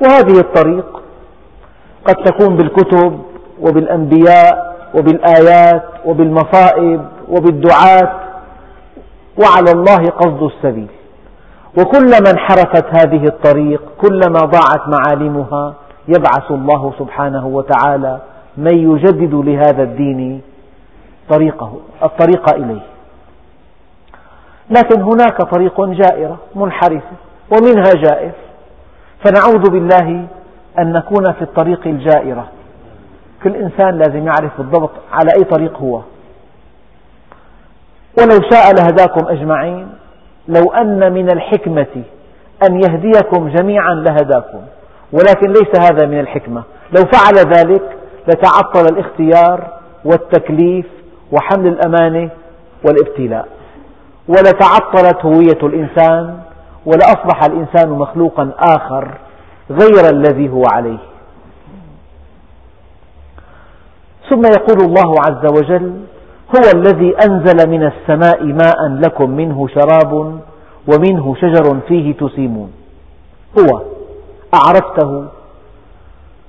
وهذه 0.01 0.39
الطريق 0.39 1.01
قد 2.05 2.15
تكون 2.15 2.57
بالكتب 2.57 3.19
وبالأنبياء 3.61 4.73
وبالآيات 4.95 5.83
وبالمصائب 6.05 7.05
وبالدعاة 7.29 8.11
وعلى 9.41 9.71
الله 9.71 10.09
قصد 10.09 10.43
السبيل. 10.43 10.87
وكلما 11.79 12.31
انحرفت 12.31 12.85
هذه 12.91 13.25
الطريق 13.25 13.81
كلما 14.01 14.39
ضاعت 14.39 14.87
معالمها 14.87 15.73
يبعث 16.07 16.51
الله 16.51 16.93
سبحانه 16.99 17.47
وتعالى 17.47 18.19
من 18.57 18.77
يجدد 18.77 19.33
لهذا 19.33 19.83
الدين 19.83 20.41
طريقه 21.29 21.79
الطريق 22.03 22.53
إليه. 22.53 22.81
لكن 24.69 25.01
هناك 25.01 25.41
طريق 25.41 25.81
جائرة 25.81 26.37
منحرفة 26.55 27.15
ومنها 27.51 27.91
جائر. 28.03 28.31
فنعوذ 29.25 29.69
بالله 29.71 30.25
أن 30.79 30.93
نكون 30.93 31.33
في 31.33 31.41
الطريق 31.41 31.87
الجائرة 31.87 32.47
كل 33.43 33.55
إنسان 33.55 33.97
لازم 33.97 34.25
يعرف 34.27 34.57
بالضبط 34.57 34.91
على 35.11 35.31
أي 35.37 35.43
طريق 35.43 35.77
هو. 35.77 36.01
ولو 38.19 38.39
شاء 38.51 38.73
لهداكم 38.75 39.27
أجمعين 39.27 39.87
لو 40.47 40.71
أن 40.71 41.13
من 41.13 41.31
الحكمة 41.31 42.03
أن 42.69 42.75
يهديكم 42.75 43.49
جميعا 43.49 43.93
لهداكم. 43.93 44.61
ولكن 45.13 45.47
ليس 45.47 45.79
هذا 45.79 46.07
من 46.07 46.19
الحكمة. 46.19 46.63
لو 46.91 47.03
فعل 47.13 47.35
ذلك 47.57 47.97
لتعطل 48.27 48.85
الاختيار 48.93 49.67
والتكليف 50.05 50.85
وحمل 51.31 51.67
الأمانة 51.67 52.29
والابتلاء. 52.85 53.47
ولتعطلت 54.27 55.25
هوية 55.25 55.59
الإنسان 55.63 56.39
ولأصبح 56.85 57.43
الإنسان 57.45 57.89
مخلوقا 57.89 58.51
آخر 58.59 59.17
غير 59.69 60.09
الذي 60.13 60.49
هو 60.49 60.63
عليه. 60.73 60.97
ثم 64.29 64.41
يقول 64.45 64.85
الله 64.85 65.15
عز 65.27 65.45
وجل 65.45 66.01
هو 66.55 66.71
الذي 66.75 67.15
أنزل 67.25 67.69
من 67.69 67.83
السماء 67.83 68.43
ماء 68.43 68.87
لكم 68.87 69.29
منه 69.29 69.67
شراب 69.67 70.39
ومنه 70.87 71.35
شجر 71.35 71.79
فيه 71.87 72.13
تسيمون. 72.13 72.71
هو 73.59 73.81
أعرفته 74.53 75.25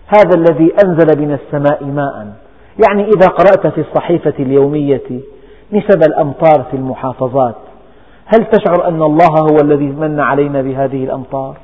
هذا 0.07 0.36
الذي 0.36 0.72
أنزل 0.84 1.20
من 1.20 1.32
السماء 1.32 1.84
ماء. 1.84 2.32
يعني 2.88 3.05
إذا 3.05 3.26
قرأت 3.26 3.66
في 3.66 3.80
الصحيفة 3.80 4.34
اليومية 4.38 5.02
نسب 5.72 6.02
الأمطار 6.09 6.64
في 6.70 6.76
المحافظات 6.76 7.55
هل 8.26 8.44
تشعر 8.44 8.88
أن 8.88 9.02
الله 9.02 9.28
هو 9.50 9.57
الذي 9.62 9.84
من 9.84 10.20
علينا 10.20 10.62
بهذه 10.62 11.05
الأمطار؟ 11.05 11.57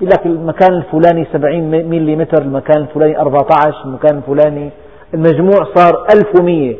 يقول 0.00 0.10
لك 0.12 0.26
المكان 0.26 0.74
الفلاني 0.74 1.26
70 1.32 1.70
ملم 1.70 2.26
المكان 2.40 2.82
الفلاني 2.82 3.20
14 3.20 3.84
المكان 3.84 4.16
الفلاني 4.16 4.70
المجموع 5.14 5.66
صار 5.74 6.06
1100 6.14 6.76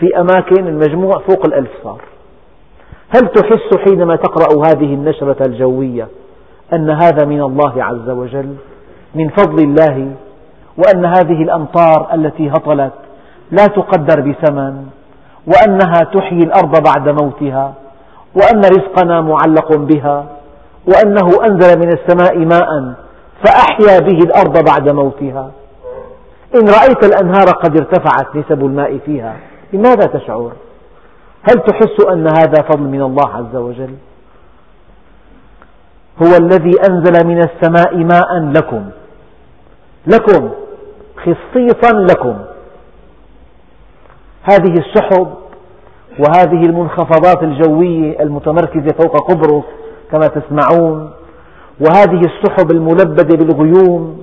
في 0.00 0.20
أماكن 0.20 0.68
المجموع 0.68 1.12
فوق 1.12 1.46
الألف 1.46 1.70
صار. 1.84 2.00
هل 3.08 3.20
تحس 3.20 3.88
حينما 3.88 4.16
تقرأ 4.16 4.66
هذه 4.66 4.94
النشرة 4.94 5.46
الجوية 5.46 6.08
أن 6.74 6.90
هذا 6.90 7.26
من 7.26 7.42
الله 7.42 7.84
عز 7.84 8.10
وجل؟ 8.10 8.54
من 9.16 9.28
فضل 9.28 9.64
الله 9.64 10.12
وأن 10.78 11.04
هذه 11.04 11.42
الأمطار 11.42 12.08
التي 12.14 12.50
هطلت 12.50 12.92
لا 13.50 13.66
تقدر 13.66 14.20
بثمن 14.20 14.86
وأنها 15.46 16.00
تحيي 16.14 16.42
الأرض 16.42 16.82
بعد 16.82 17.08
موتها 17.22 17.74
وأن 18.34 18.60
رزقنا 18.60 19.20
معلق 19.20 19.76
بها 19.76 20.26
وأنه 20.86 21.44
أنزل 21.44 21.78
من 21.78 21.88
السماء 21.88 22.38
ماء 22.38 22.94
فأحيا 23.44 23.98
به 23.98 24.18
الأرض 24.18 24.64
بعد 24.64 24.90
موتها 24.90 25.50
إن 26.54 26.68
رأيت 26.68 27.04
الأنهار 27.04 27.46
قد 27.46 27.76
ارتفعت 27.80 28.36
نسب 28.36 28.64
الماء 28.64 28.98
فيها 29.06 29.36
لماذا 29.72 30.06
تشعر؟ 30.06 30.52
هل 31.42 31.54
تحس 31.54 32.06
أن 32.12 32.26
هذا 32.28 32.62
فضل 32.70 32.82
من 32.82 33.02
الله 33.02 33.28
عز 33.34 33.56
وجل؟ 33.56 33.94
هو 36.22 36.36
الذي 36.40 36.72
أنزل 36.90 37.26
من 37.26 37.38
السماء 37.38 37.96
ماء 37.96 38.38
لكم 38.38 38.84
لكم 40.06 40.50
خصيصا 41.16 41.92
لكم. 41.92 42.36
هذه 44.42 44.74
السحب 44.78 45.28
وهذه 46.18 46.62
المنخفضات 46.66 47.42
الجوية 47.42 48.20
المتمركزة 48.20 48.94
فوق 49.02 49.30
قبرص 49.30 49.64
كما 50.12 50.26
تسمعون. 50.26 51.10
وهذه 51.80 52.20
السحب 52.20 52.70
الملبدة 52.70 53.36
بالغيوم. 53.36 54.22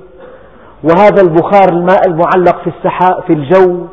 وهذا 0.83 1.21
البخار 1.21 1.69
الماء 1.69 2.07
المعلق 2.07 2.63
في, 2.63 2.71
في 3.27 3.33
الجو. 3.33 3.85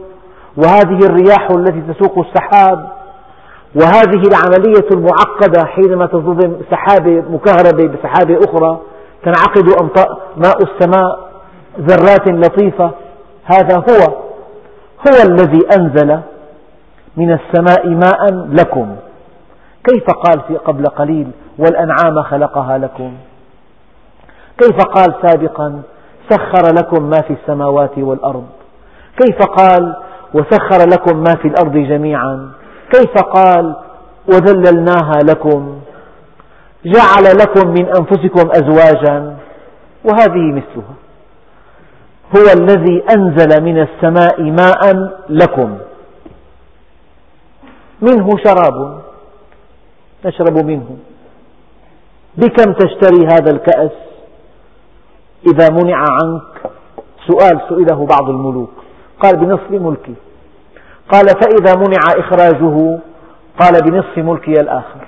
وهذه 0.56 0.98
الرياح 1.10 1.48
التي 1.50 1.82
تسوق 1.92 2.18
السحاب. 2.18 2.90
وهذه 3.74 4.22
العملية 4.28 4.88
المعقدة 4.92 5.66
حينما 5.66 6.06
تصطدم 6.06 6.56
سحابة 6.70 7.22
مكهربة 7.30 7.88
بسحابة 7.88 8.38
أخرى 8.48 8.80
تنعقد 9.24 9.68
ماء 10.36 10.56
السماء. 10.62 11.29
ذرات 11.78 12.28
لطيفة. 12.28 12.90
هذا 13.44 13.76
هو 13.76 14.14
هو 15.08 15.28
الذي 15.28 15.60
أنزل 15.78 16.20
من 17.16 17.32
السماء 17.32 17.88
ماء 17.88 18.46
لكم. 18.48 18.96
كيف 19.84 20.04
قال 20.04 20.40
في 20.48 20.56
قبل 20.56 20.86
قليل 20.86 21.30
والأنعام 21.58 22.22
خلقها 22.22 22.78
لكم. 22.78 23.12
كيف 24.58 24.76
قال 24.76 25.14
سابقا 25.22 25.82
سخر 26.30 26.74
لكم 26.74 27.02
ما 27.10 27.20
في 27.20 27.32
السماوات 27.32 27.98
والأرض. 27.98 28.46
كيف 29.16 29.38
قال 29.38 29.96
وسخر 30.34 30.88
لكم 30.88 31.16
ما 31.16 31.34
في 31.42 31.48
الأرض 31.48 31.72
جميعا. 31.72 32.50
كيف 32.92 33.22
قال 33.22 33.76
وذللناها 34.28 35.18
لكم. 35.24 35.80
جعل 36.84 37.36
لكم 37.40 37.68
من 37.68 37.86
أنفسكم 37.86 38.50
أزواجا. 38.50 39.36
وهذه 40.04 40.52
مثلها. 40.52 40.99
هو 42.36 42.44
الذي 42.56 43.04
أنزل 43.16 43.62
من 43.62 43.82
السماء 43.82 44.42
ماء 44.42 45.12
لكم. 45.28 45.78
منه 48.02 48.28
شراب. 48.44 49.02
نشرب 50.24 50.64
منه. 50.64 50.96
بكم 52.36 52.72
تشتري 52.72 53.26
هذا 53.26 53.50
الكأس؟ 53.50 53.92
إذا 55.52 55.68
منع 55.70 55.96
عنك. 55.96 56.72
سؤال 57.26 57.60
سئله 57.68 58.06
بعض 58.06 58.28
الملوك. 58.28 58.72
قال 59.20 59.36
بنصف 59.36 59.70
ملكي. 59.70 60.14
قال 61.12 61.26
فإذا 61.26 61.76
منع 61.76 61.98
إخراجه؟ 62.16 62.98
قال 63.60 63.82
بنصف 63.84 64.18
ملكي 64.18 64.60
الآخر. 64.60 65.06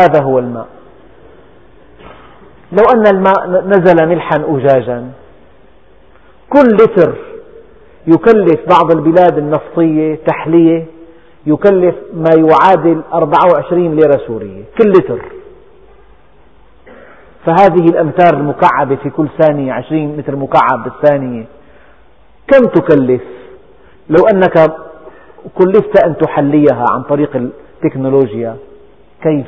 هذا 0.00 0.22
هو 0.22 0.38
الماء. 0.38 0.77
لو 2.72 2.84
أن 2.94 3.06
الماء 3.16 3.64
نزل 3.66 4.06
ملحا 4.08 4.36
أجاجا. 4.48 5.10
كل 6.50 6.74
لتر 6.74 7.14
يكلف 8.06 8.60
بعض 8.68 8.90
البلاد 8.96 9.38
النفطية 9.38 10.18
تحلية 10.26 10.86
يكلف 11.46 11.94
ما 12.14 12.30
يعادل 12.36 13.02
24 13.12 13.96
ليرة 13.96 14.20
سورية 14.26 14.62
كل 14.78 14.90
لتر. 14.90 15.20
فهذه 17.46 17.84
الأمتار 17.84 18.34
المكعبة 18.34 18.96
في 18.96 19.10
كل 19.10 19.28
ثانية 19.40 19.72
20 19.72 20.16
متر 20.16 20.36
مكعب 20.36 20.84
بالثانية 20.84 21.44
كم 22.48 22.64
تكلف؟ 22.66 23.22
لو 24.10 24.26
أنك 24.32 24.72
كلفت 25.54 26.04
أن 26.04 26.16
تحليها 26.16 26.84
عن 26.90 27.02
طريق 27.02 27.36
التكنولوجيا 27.36 28.56
كيف؟ 29.22 29.46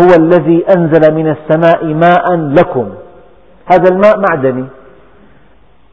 هو 0.00 0.08
الذي 0.18 0.64
أنزل 0.76 1.14
من 1.14 1.30
السماء 1.30 1.84
ماء 1.84 2.36
لكم. 2.36 2.88
هذا 3.72 3.90
الماء 3.92 4.20
معدني. 4.30 4.64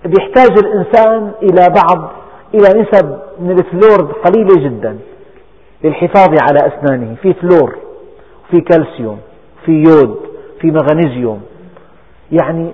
يحتاج 0.06 0.58
الإنسان 0.66 1.32
إلى 1.43 1.66
بعض 1.76 2.12
إلى 2.54 2.82
نسب 2.82 3.20
من 3.39 3.52
الفلور 3.52 4.12
قليلة 4.12 4.70
جدا 4.70 4.97
للحفاظ 5.84 6.30
على 6.30 6.60
أسنانه. 6.74 7.16
في 7.22 7.34
فلور 7.34 7.78
في 8.52 8.62
كالسيوم 8.62 9.20
في 9.66 9.72
يود 9.72 10.20
في 10.62 10.72
مغنيزيوم. 10.72 11.41
يعني 12.32 12.72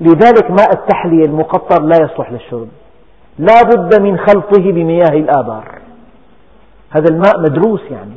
لذلك 0.00 0.50
ماء 0.50 0.72
التحلية 0.72 1.24
المقطر 1.24 1.82
لا 1.82 1.96
يصلح 1.96 2.32
للشرب. 2.32 2.68
لا 3.38 3.62
بد 3.62 4.00
من 4.00 4.18
خلطه 4.18 4.62
بمياه 4.62 5.12
الآبار. 5.12 5.78
هذا 6.90 7.06
الماء 7.10 7.40
مدروس 7.40 7.80
يعني. 7.90 8.14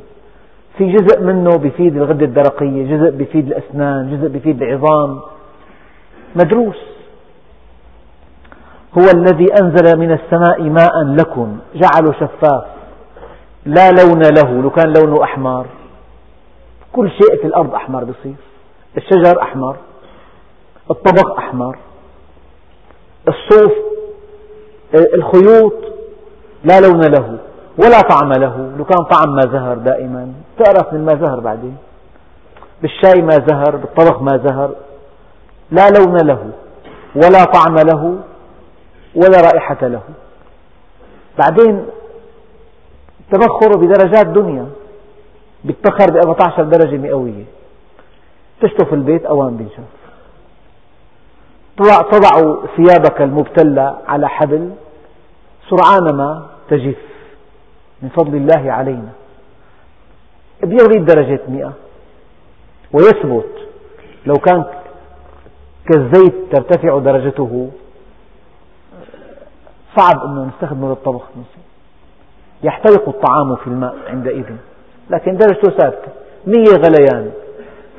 في 0.77 0.91
جزء 0.91 1.21
منه 1.21 1.57
بفيد 1.57 1.95
الغدة 1.95 2.25
الدرقية 2.25 2.97
جزء 2.97 3.11
بفيد 3.11 3.47
الأسنان 3.47 4.17
جزء 4.17 4.27
بفيد 4.27 4.61
العظام. 4.61 5.19
مدروس. 6.35 6.81
هو 8.97 9.03
الذي 9.13 9.47
أنزل 9.61 9.99
من 9.99 10.11
السماء 10.11 10.61
ماء 10.61 11.03
لكم 11.03 11.57
جعله 11.75 12.13
شفاف. 12.13 12.63
لا 13.65 13.91
لون 13.91 14.21
له 14.21 14.61
لو 14.61 14.69
كان 14.69 14.93
لونه 14.93 15.23
أحمر. 15.23 15.65
كل 16.93 17.09
شيء 17.09 17.41
في 17.41 17.47
الأرض 17.47 17.73
أحمر 17.73 18.03
بصير. 18.03 18.35
الشجر 18.97 19.41
أحمر. 19.41 19.75
الطبق 20.91 21.37
أحمر. 21.37 21.77
الصوف 23.27 23.71
الخيوط 25.13 25.73
لا 26.63 26.79
لون 26.79 27.01
له 27.01 27.37
ولا 27.77 28.01
طعم 28.01 28.33
له. 28.33 28.71
لو 28.77 28.85
كان 28.85 29.03
طعم 29.03 29.35
ما 29.35 29.41
زهر 29.41 29.77
دائما. 29.77 30.33
تعرف 30.57 30.93
من 30.93 31.05
ما 31.05 31.15
زهر 31.21 31.39
بعدين؟ 31.39 31.77
بالشاي 32.81 33.21
ما 33.21 33.37
زهر 33.47 33.75
بالطبخ 33.75 34.21
ما 34.21 34.37
زهر 34.37 34.75
لا 35.71 35.89
لون 35.89 36.17
له 36.17 36.51
ولا 37.15 37.43
طعم 37.43 37.75
له 37.75 38.17
ولا 39.15 39.41
رائحة 39.41 39.87
له. 39.87 40.01
بعدين 41.39 41.85
تبخر 43.31 43.77
بدرجات 43.77 44.27
دنيا 44.27 44.67
بيتبخر 45.63 46.11
ب 46.11 46.15
14 46.17 46.63
درجة 46.63 46.97
مئوية. 46.97 47.43
تشطف 48.61 48.93
البيت 48.93 49.25
أوان 49.25 49.57
بينشف 49.57 49.83
تضع 52.11 52.55
ثيابك 52.77 53.21
المبتلة 53.21 53.97
على 54.07 54.29
حبل 54.29 54.71
سرعان 55.69 56.15
ما 56.15 56.45
تجف. 56.69 56.97
من 58.01 58.09
فضل 58.09 58.35
الله 58.35 58.71
علينا. 58.71 59.09
بيغلي 60.63 61.05
درجة 61.05 61.39
مئة. 61.47 61.73
ويثبت 62.93 63.49
لو 64.25 64.33
كان 64.33 64.65
كالزيت 65.91 66.33
ترتفع 66.51 66.99
درجته 66.99 67.69
صعب 69.97 70.23
أنه 70.25 70.45
نستخدمه 70.45 70.89
للطبخ 70.89 71.21
يحترق 72.63 73.09
الطعام 73.09 73.55
في 73.55 73.67
الماء 73.67 73.95
عندئذ. 74.07 74.45
لكن 75.09 75.37
درجته 75.37 75.77
ثابتة. 75.77 76.11
مية 76.47 76.77
غليان. 76.77 77.31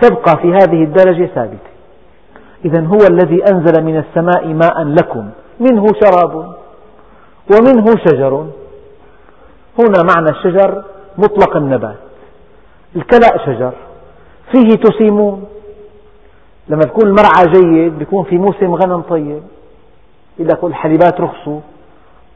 تبقى 0.02 0.38
في 0.42 0.48
هذه 0.48 0.84
الدرجة 0.84 1.26
ثابتة. 1.34 1.74
إذا 2.64 2.86
هو 2.86 2.98
الذي 3.10 3.44
أنزل 3.52 3.84
من 3.84 3.98
السماء 3.98 4.46
ماء 4.46 4.84
لكم. 4.84 5.30
منه 5.60 5.86
شراب. 6.04 6.54
ومنه 7.52 7.84
شجر. 8.06 8.46
هنا 9.78 10.02
معنى 10.14 10.30
الشجر 10.30 10.84
مطلق 11.18 11.56
النبات. 11.56 11.96
الكلأ 12.96 13.46
شجر. 13.46 13.72
فيه 14.52 14.74
تسيمون. 14.76 15.44
لما 16.68 16.80
تكون 16.80 17.06
المرعى 17.08 17.52
جيد 17.52 17.98
بيكون 17.98 18.24
في 18.24 18.38
موسم 18.38 18.74
غنم 18.74 19.00
طيب. 19.00 19.42
يقول 20.38 20.48
لك 20.48 20.64
الحليبات 20.64 21.20
رخصوا 21.20 21.60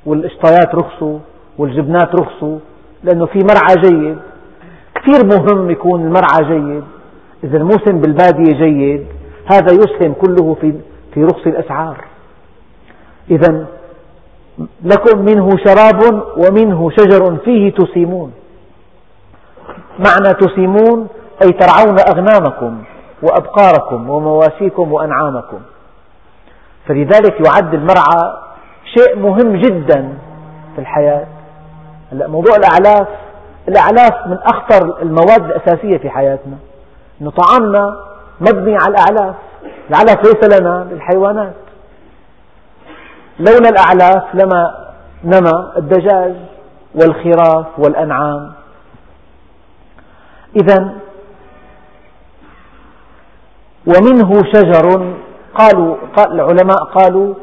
والقشطايات 0.07 0.75
رخصوا 0.75 1.19
والجبنات 1.59 2.15
رخصوا 2.15 2.59
لأنه 3.05 3.27
في 3.27 3.39
مرعى 3.39 3.75
جيد. 3.83 4.19
كثير 4.95 5.27
مهم 5.27 5.71
يكون 5.71 6.01
المرعى 6.01 6.45
جيد. 6.45 6.85
إذا 7.45 7.57
الموسم 7.57 8.01
بالبادية 8.01 8.59
جيد 8.59 9.07
هذا 9.53 9.73
يسهم 9.73 10.13
كله 10.13 10.55
في 10.61 10.75
في 11.15 11.25
رخص 11.25 11.47
الأسعار. 11.47 12.05
إذا 13.31 13.67
لكم 14.85 15.19
منه 15.19 15.51
شراب 15.67 16.23
ومنه 16.37 16.91
شجر 16.91 17.37
فيه 17.37 17.71
تسيمون. 17.71 18.33
معنى 19.99 20.35
تسيمون 20.35 21.09
أي 21.43 21.53
ترعون 21.53 21.97
أغنامكم 22.09 22.83
وأبقاركم 23.23 24.11
ومواشيكم 24.11 24.93
وأنعامكم. 24.93 25.59
فلذلك 26.89 27.47
يعد 27.47 27.75
المرعى 27.75 28.39
شيء 28.97 29.19
مهم 29.19 29.57
جدا 29.57 30.19
في 30.75 30.81
الحياة. 30.81 31.27
موضوع 32.13 32.57
الأعلاف 32.57 33.09
الأعلاف 33.69 34.27
من 34.27 34.39
أخطر 34.43 35.03
المواد 35.03 35.45
الأساسية 35.45 35.99
في 35.99 36.11
حياتنا. 36.11 36.57
أن 37.23 37.31
طعامنا 37.31 37.97
مبني 38.41 38.77
على 38.77 38.95
الأعلاف. 38.95 39.35
العلف 39.91 40.17
ليس 40.25 40.61
لنا 40.61 40.89
للحيوانات. 40.91 41.55
لولا 43.39 43.69
الأعلاف 43.69 44.25
لما 44.35 44.89
نما 45.25 45.73
الدجاج 45.77 46.35
والخراف 46.95 47.67
والأنعام. 47.79 48.53
إذا 50.63 50.95
ومنه 53.87 54.43
شجر 54.55 55.15
قالوا 55.55 55.97
قال 56.17 56.33
العلماء 56.33 56.85
قالوا 56.85 57.35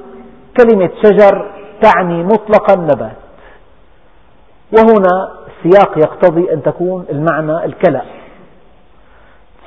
كلمة 0.58 0.90
شجر 1.04 1.52
تعني 1.82 2.24
مطلق 2.24 2.72
النبات 2.72 3.18
وهنا 4.78 5.32
السياق 5.48 5.98
يقتضي 5.98 6.54
أن 6.54 6.64
تكون 6.64 7.06
المعنى 7.10 7.66
الكلأ. 7.66 8.02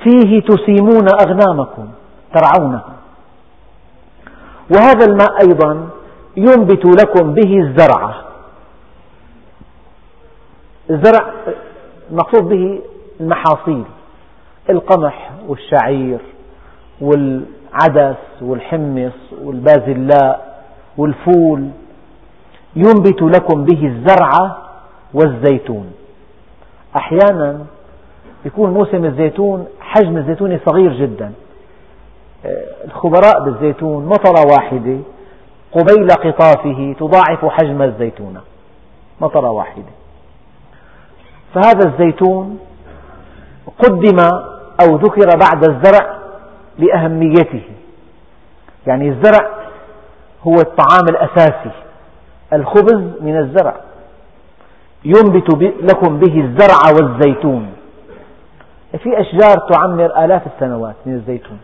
فيه 0.03 0.41
تسيمون 0.41 1.07
أغنامكم 1.21 1.89
ترعونها. 2.33 2.93
وهذا 4.75 5.05
الماء 5.05 5.41
أيضا 5.41 5.89
ينبت 6.37 6.85
لكم 6.85 7.33
به 7.33 7.57
الزرع. 7.57 8.15
الزرع 10.89 11.31
المقصود 12.11 12.43
به 12.49 12.81
المحاصيل 13.19 13.83
القمح 14.69 15.31
والشعير 15.47 16.19
والعدس 17.01 18.17
والحمص 18.41 19.13
والبازلاء 19.43 20.63
والفول 20.97 21.69
ينبت 22.75 23.21
لكم 23.21 23.65
به 23.65 23.87
الزرع 23.87 24.57
والزيتون. 25.13 25.91
أحيانا 26.97 27.65
يكون 28.45 28.69
موسم 28.73 29.05
الزيتون 29.05 29.67
حجم 29.79 30.17
الزيتون 30.17 30.59
صغير 30.65 30.93
جدا. 30.93 31.31
الخبراء 32.85 33.43
بالزيتون 33.45 34.05
مطرة 34.05 34.45
واحدة 34.51 34.97
قبيل 35.71 36.07
قطافه 36.07 36.95
تضاعف 36.99 37.45
حجم 37.45 37.81
الزيتونة 37.81 38.41
مطرة 39.21 39.51
واحدة. 39.51 39.91
فهذا 41.53 41.89
الزيتون 41.89 42.59
قدم 43.79 44.19
أو 44.83 44.95
ذكر 44.95 45.37
بعد 45.37 45.69
الزرع 45.69 46.17
لأهميته. 46.77 47.63
يعني 48.87 49.09
الزرع 49.09 49.49
هو 50.43 50.55
الطعام 50.55 51.05
الأساسي 51.09 51.71
الخبز 52.53 53.21
من 53.21 53.37
الزرع. 53.37 53.75
ينبت 55.05 55.63
لكم 55.81 56.19
به 56.19 56.41
الزرع 56.41 56.79
والزيتون. 56.93 57.73
في 59.03 59.21
أشجار 59.21 59.57
تعمر 59.71 60.25
آلاف 60.25 60.41
السنوات 60.55 60.95
من 61.05 61.13
الزيتون. 61.13 61.59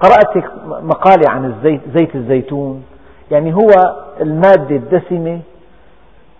قرأت 0.00 0.44
مقالة 0.66 1.30
عن 1.30 1.44
الزيت 1.44 1.80
زيت 1.96 2.14
الزيتون. 2.14 2.84
يعني 3.30 3.54
هو 3.54 3.96
المادة 4.20 4.76
الدسمة 4.76 5.40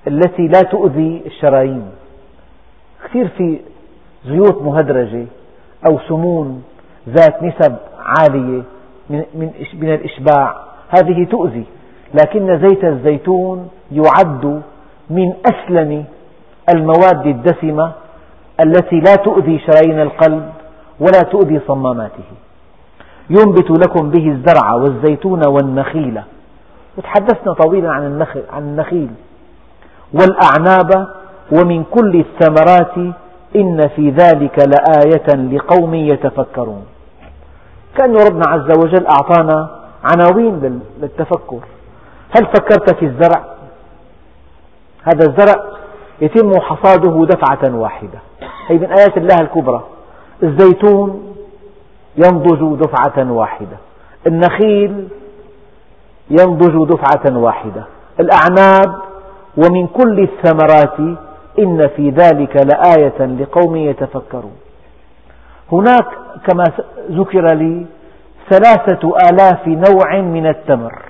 التي 0.06 0.48
لا 0.48 0.60
تؤذي 0.60 1.22
الشرايين. 1.26 1.90
كثير 3.06 3.28
في 3.28 3.58
زيوت 4.26 4.62
مهدرجة 4.62 5.26
أو 5.90 5.98
سمون 6.08 6.62
ذات 7.08 7.42
نسب 7.42 7.76
عالية 7.98 8.62
من 9.10 9.90
الإشباع. 9.94 10.56
هذه 10.88 11.24
تؤذي 11.24 11.64
لكن 12.14 12.58
زيت 12.68 12.84
الزيتون 12.84 13.68
يعد 13.92 14.62
من 15.10 15.32
أسلم 15.52 16.04
المواد 16.74 17.26
الدسمة 17.26 17.92
التي 18.66 19.00
لا 19.00 19.14
تؤذي 19.14 19.58
شرايين 19.58 20.00
القلب 20.00 20.52
ولا 21.00 21.20
تؤذي 21.32 21.60
صماماته. 21.68 22.28
ينبت 23.30 23.70
لكم 23.70 24.10
به 24.10 24.28
الزرع 24.28 24.74
والزيتون 24.74 25.40
والنخيل. 25.48 26.22
وتحدثنا 26.98 27.52
طويلا 27.52 27.90
عن 27.90 28.28
النخيل 28.58 29.10
والأعناب 30.12 31.15
ومن 31.52 31.84
كل 31.84 32.24
الثمرات 32.24 33.14
إن 33.56 33.88
في 33.96 34.10
ذلك 34.10 34.58
لآية 34.58 35.36
لقوم 35.36 35.94
يتفكرون. 35.94 36.84
كأن 37.96 38.16
ربنا 38.16 38.44
عز 38.48 38.78
وجل 38.78 39.06
أعطانا 39.06 39.70
عناوين 40.04 40.80
للتفكر. 41.00 41.60
هل 42.36 42.46
فكرت 42.46 42.94
في 42.94 43.04
الزرع؟ 43.04 43.44
هذا 45.02 45.26
الزرع 45.28 45.64
يتم 46.20 46.60
حصاده 46.60 47.24
دفعة 47.24 47.74
واحدة. 47.76 48.18
هي 48.68 48.78
من 48.78 48.92
آيات 48.92 49.16
الله 49.16 49.40
الكبرى. 49.40 49.82
الزيتون 50.42 51.34
ينضج 52.16 52.80
دفعة 52.80 53.32
واحدة. 53.32 53.76
النخيل 54.26 55.08
ينضج 56.30 56.94
دفعة 56.94 57.38
واحدة. 57.38 57.84
الأعناب 58.20 58.94
ومن 59.56 59.86
كل 59.86 60.20
الثمرات 60.20 61.18
إن 61.58 61.88
في 61.96 62.10
ذلك 62.10 62.56
لآية 62.56 63.26
لقوم 63.26 63.76
يتفكرون. 63.76 64.56
هناك 65.72 66.06
كما 66.46 66.64
ذكر 67.10 67.54
لي 67.54 67.86
ثلاثة 68.50 69.16
آلاف 69.30 69.68
نوع 69.68 70.20
من 70.20 70.46
التمر 70.46 71.02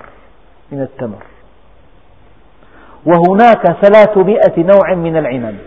من 0.72 0.80
التمر. 0.82 1.22
وهناك 3.07 3.76
ثلاثمائة 3.82 4.59
نوع 4.59 4.94
من 4.94 5.16
العنب. 5.16 5.59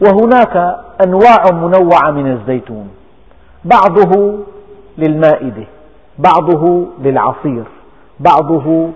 وهناك 0.00 0.76
أنواع 1.06 1.44
منوعة 1.52 2.10
من 2.10 2.32
الزيتون. 2.32 2.90
بعضه 3.64 4.38
للمائدة 4.98 5.64
بعضه 6.18 6.86
للعصير 7.00 7.64
بعضه 8.20 8.90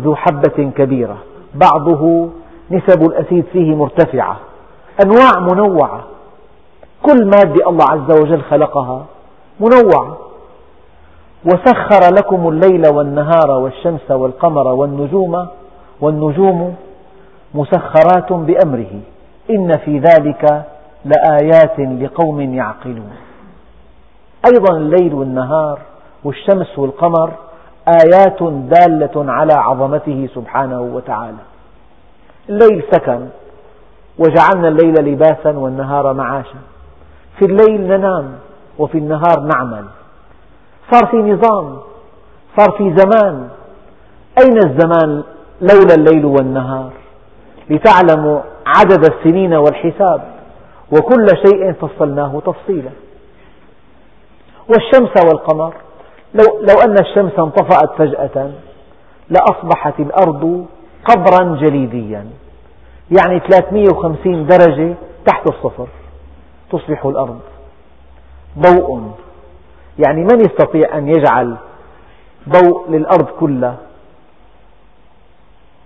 ذو 0.00 0.16
حبة 0.16 0.70
كبيرة 0.76 1.18
بعضه 1.54 2.30
نسب 2.70 3.02
الأسيد 3.02 3.44
فيه 3.52 3.74
مرتفعة 3.74 4.36
أنواع 5.04 5.54
منوعة. 5.54 6.04
كل 7.02 7.24
مادة 7.24 7.68
الله 7.68 7.84
عز 7.90 8.20
وجل 8.20 8.42
خلقها 8.42 9.04
منوعة. 9.60 10.16
وسخر 11.44 12.14
لكم 12.18 12.48
الليل 12.48 12.88
والنهار 12.88 13.50
والشمس 13.50 14.10
والقمر 14.10 14.68
والنجوم 14.68 15.46
والنجوم 16.00 16.74
مسخرات 17.54 18.32
بأمره. 18.32 19.00
إن 19.50 19.78
في 19.84 19.98
ذلك 19.98 20.64
لآيات 21.04 21.78
لقوم 21.78 22.40
يعقلون. 22.40 23.10
أيضا 24.46 24.76
الليل 24.76 25.14
والنهار 25.14 25.78
والشمس 26.24 26.78
والقمر 26.78 27.30
آيات 27.88 28.42
دالة 28.42 29.32
على 29.32 29.52
عظمته 29.52 30.28
سبحانه 30.34 30.80
وتعالى. 30.80 31.38
الليل 32.50 32.84
سكن 32.90 33.28
وجعلنا 34.18 34.68
الليل 34.68 34.94
لباسا 34.94 35.50
والنهار 35.58 36.12
معاشا. 36.12 36.58
في 37.38 37.44
الليل 37.44 37.80
ننام 37.80 38.32
وفي 38.78 38.98
النهار 38.98 39.40
نعمل. 39.40 39.84
صار 40.92 41.06
في 41.10 41.16
نظام 41.16 41.78
صار 42.58 42.70
في 42.78 42.94
زمان. 42.96 43.48
أين 44.38 44.56
الزمان 44.56 45.22
لولا 45.60 45.94
الليل 45.94 46.24
والنهار؟ 46.24 46.90
لتعلموا 47.70 48.40
عدد 48.66 49.04
السنين 49.04 49.54
والحساب 49.54 50.22
وكل 50.92 51.26
شيء 51.46 51.72
فصلناه 51.72 52.42
تفصيلا. 52.46 52.90
والشمس 54.68 55.24
والقمر 55.24 55.74
لو, 56.34 56.60
لو 56.60 56.80
أن 56.84 56.96
الشمس 57.00 57.38
انطفأت 57.38 57.90
فجأة 57.98 58.50
لأصبحت 59.30 60.00
الأرض 60.00 60.66
قبرا 61.04 61.56
جليديا. 61.56 62.26
يعني 63.18 63.40
350 63.40 64.46
درجة 64.46 64.94
تحت 65.26 65.46
الصفر. 65.46 65.88
تصبح 66.72 67.04
الأرض 67.04 67.40
ضوء. 68.58 69.10
يعني 70.06 70.20
من 70.20 70.40
يستطيع 70.40 70.98
أن 70.98 71.08
يجعل 71.08 71.56
ضوء 72.48 72.90
للأرض 72.90 73.26
كلها؟ 73.26 73.76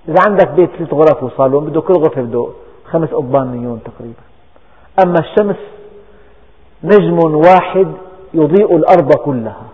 إذا 0.08 0.22
عندك 0.28 0.50
بيت 0.50 0.70
ثلاث 0.70 0.92
غرف 0.92 1.22
وصالون 1.22 1.64
بده 1.64 1.80
كل 1.80 1.94
غرفة 1.94 2.22
بده 2.22 2.48
خمس 2.90 3.08
قضبان 3.08 3.46
مليون 3.46 3.80
تقريبا. 3.84 4.22
أما 5.04 5.18
الشمس 5.18 5.56
نجم 6.84 7.18
واحد 7.18 7.92
يضيء 8.34 8.76
الأرض 8.76 9.14
كلها. 9.14 9.66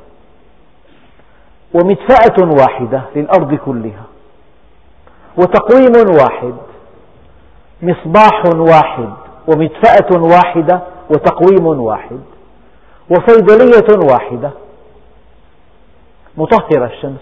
ومدفأة 1.74 2.48
واحدة 2.60 3.02
للأرض 3.16 3.54
كلها. 3.54 4.04
وتقويم 5.36 6.16
واحد 6.20 6.54
مصباح 7.82 8.42
واحد 8.56 9.10
ومدفأة 9.48 10.22
واحدة 10.22 10.80
وتقويم 11.10 11.66
واحد 11.66 12.20
وصيدلية 13.10 14.10
واحدة. 14.12 14.50
مطهرة 16.36 16.86
الشمس 16.86 17.20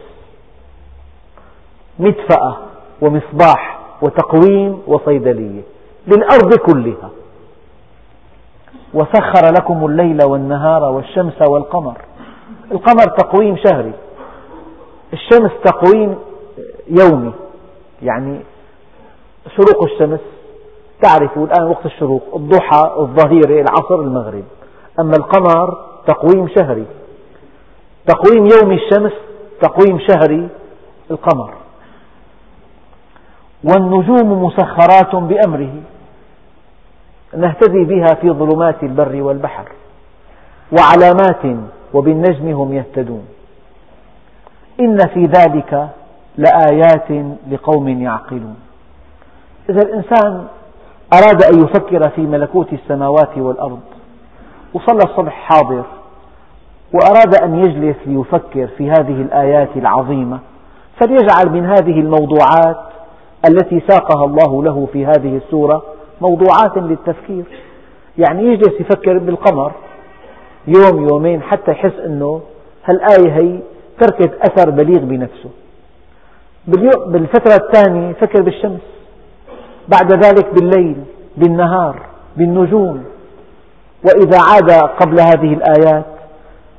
مدفأة 1.99 2.57
ومصباح 3.01 3.79
وتقويم 4.03 4.83
وصيدلية 4.87 5.63
للأرض 6.07 6.55
كلها. 6.55 7.11
وسخر 8.95 9.53
لكم 9.59 9.87
الليل 9.87 10.23
والنهار 10.23 10.83
والشمس 10.85 11.43
والقمر. 11.43 11.97
القمر 12.73 13.05
تقويم 13.05 13.57
شهري 13.57 13.93
الشمس 15.13 15.51
تقويم 15.65 16.19
يومي. 16.89 17.33
يعني 18.03 18.41
شروق 19.57 19.83
الشمس. 19.83 20.21
تعرفوا 21.03 21.47
الآن 21.47 21.69
وقت 21.69 21.87
الشروق 21.87 22.23
الضحى 22.37 22.95
الظهيرة 22.99 23.63
العصر 23.63 23.95
المغرب. 23.95 24.45
أما 25.01 25.13
القمر 25.17 25.85
تقويم 26.07 26.49
شهري. 26.49 26.87
تقويم 28.07 28.47
يوم 28.47 28.73
الشمس 28.73 29.13
تقويم 29.63 29.99
شهري 29.99 30.49
القمر. 31.11 31.55
والنجوم 33.65 34.45
مسخرات 34.45 35.17
بأمره. 35.17 35.75
نهتدي 37.37 37.85
بها 37.85 38.15
في 38.21 38.31
ظلمات 38.31 38.83
البر 38.83 39.23
والبحر. 39.23 39.69
وعلامات 40.73 41.59
وبالنجم 41.95 42.49
هم 42.49 42.73
يهتدون. 42.73 43.27
إن 44.81 44.97
في 44.97 45.25
ذلك 45.25 45.89
لآيات 46.39 47.37
لقوم 47.51 47.89
يعقلون. 47.89 48.57
إذا 49.71 49.83
الإنسان 49.83 50.47
أراد 51.13 51.43
أن 51.43 51.65
يفكر 51.65 52.11
في 52.11 52.21
ملكوت 52.21 52.73
السماوات 52.73 53.39
والأرض 53.39 53.81
وصلى 54.75 54.99
الصبح 55.05 55.33
حاضر 55.33 55.85
وأراد 56.93 57.35
أن 57.45 57.59
يجلس 57.59 57.97
ليفكر 58.07 58.67
في 58.67 58.91
هذه 58.91 59.23
الآيات 59.23 59.77
العظيمة 59.77 60.39
فليجعل 61.01 61.51
من 61.51 61.67
هذه 61.67 62.01
الموضوعات 62.01 62.81
التي 63.49 63.83
ساقها 63.89 64.25
الله 64.25 64.63
له 64.63 64.89
في 64.93 65.07
هذه 65.07 65.37
السورة 65.37 65.83
موضوعات 66.21 66.77
للتفكير. 66.77 67.45
يعني 68.19 68.43
يجلس 68.43 68.81
يفكر 68.81 69.19
بالقمر 69.19 69.73
يوم 70.67 71.09
يومين 71.09 71.43
حتى 71.43 71.71
يحس 71.71 71.99
أنه 72.07 72.41
هالآية 72.85 73.33
هي 73.33 73.59
تركت 74.01 74.35
أثر 74.35 74.71
بليغ 74.71 74.99
بنفسه. 74.99 75.51
بالفترة 77.07 77.55
الثانية 77.55 78.13
فكر 78.13 78.43
بالشمس. 78.43 78.81
بعد 79.89 80.13
ذلك 80.13 80.55
بالليل 80.55 81.05
بالنهار 81.37 82.01
بالنجوم. 82.37 83.05
وإذا 84.05 84.39
عاد 84.41 84.71
قبل 85.01 85.21
هذه 85.21 85.55
الآيات 85.55 86.05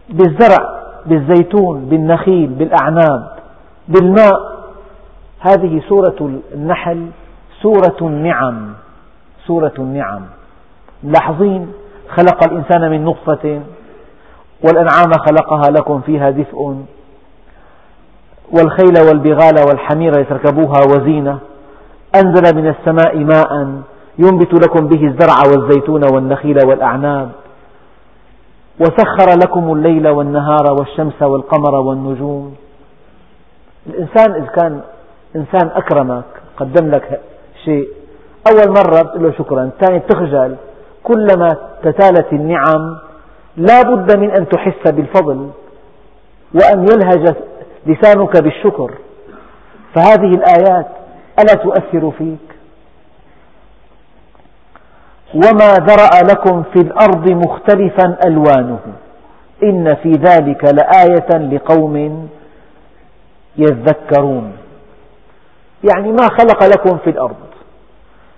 بالزرع 0.09 0.79
بالزيتون 1.05 1.85
بالنخيل 1.85 2.47
بالأعناب 2.47 3.31
بالماء. 3.87 4.59
هذه 5.39 5.81
سورة 5.89 6.39
النحل 6.53 7.07
سورة 7.61 7.97
النعم. 8.01 8.73
سورة 9.47 9.73
النعم. 9.79 10.21
ملاحظين 11.03 11.71
خلق 12.09 12.43
الإنسان 12.43 12.91
من 12.91 13.05
نطفة 13.05 13.61
والأنعام 14.63 15.11
خلقها 15.11 15.71
لكم 15.71 16.01
فيها 16.01 16.29
دفء. 16.29 16.75
والخيل 18.52 19.08
والبغال 19.08 19.56
والحمير 19.68 20.12
لتركبوها 20.20 20.80
وزينة. 20.88 21.39
أنزل 22.16 22.56
من 22.56 22.68
السماء 22.68 23.18
ماء 23.18 23.82
ينبت 24.20 24.54
لكم 24.54 24.88
به 24.88 25.08
الزرع 25.08 25.36
والزيتون 25.47 26.04
والنخيل 26.14 26.58
والأعناب. 26.68 27.30
وسخر 28.80 29.38
لكم 29.43 29.74
الليل 29.74 30.08
والنهار 30.08 30.74
والشمس 30.80 31.22
والقمر 31.22 31.76
والنجوم. 31.76 32.56
الإنسان 33.88 34.32
إذا 34.32 34.45
كان 34.45 34.82
إنسان 35.36 35.70
أكرمك 35.76 36.24
قدم 36.58 36.91
لك 36.91 37.22
شيء 37.66 37.88
أول 38.52 38.70
مرة 38.70 39.02
بتقول 39.02 39.24
له 39.24 39.32
شكرا 39.38 39.70
ثاني 39.82 40.00
تخجل 40.00 40.56
كلما 41.04 41.58
تتالت 41.84 42.34
النعم 42.34 42.97
لا 43.58 43.82
بد 43.82 44.18
من 44.18 44.32
أن 44.32 44.50
تحس 44.50 44.91
بالفضل 44.91 45.50
وأن 46.54 46.84
يلهج 46.84 47.36
لسانك 47.86 48.43
بالشكر. 48.43 48.91
فهذه 49.95 50.34
الآيات 50.36 50.88
ألا 51.39 51.53
تؤثر 51.63 52.11
فيك؟ 52.17 52.49
وما 55.34 55.73
ذرأ 55.73 56.23
لكم 56.32 56.63
في 56.63 56.80
الأرض 56.80 57.30
مختلفا 57.30 58.17
ألوانه. 58.25 58.80
إن 59.63 59.95
في 60.03 60.11
ذلك 60.11 60.63
لآية 60.73 61.38
لقوم 61.38 62.27
يذكرون. 63.57 64.53
يعني 65.91 66.11
ما 66.11 66.27
خلق 66.39 66.63
لكم 66.63 66.97
في 66.97 67.09
الأرض. 67.09 67.36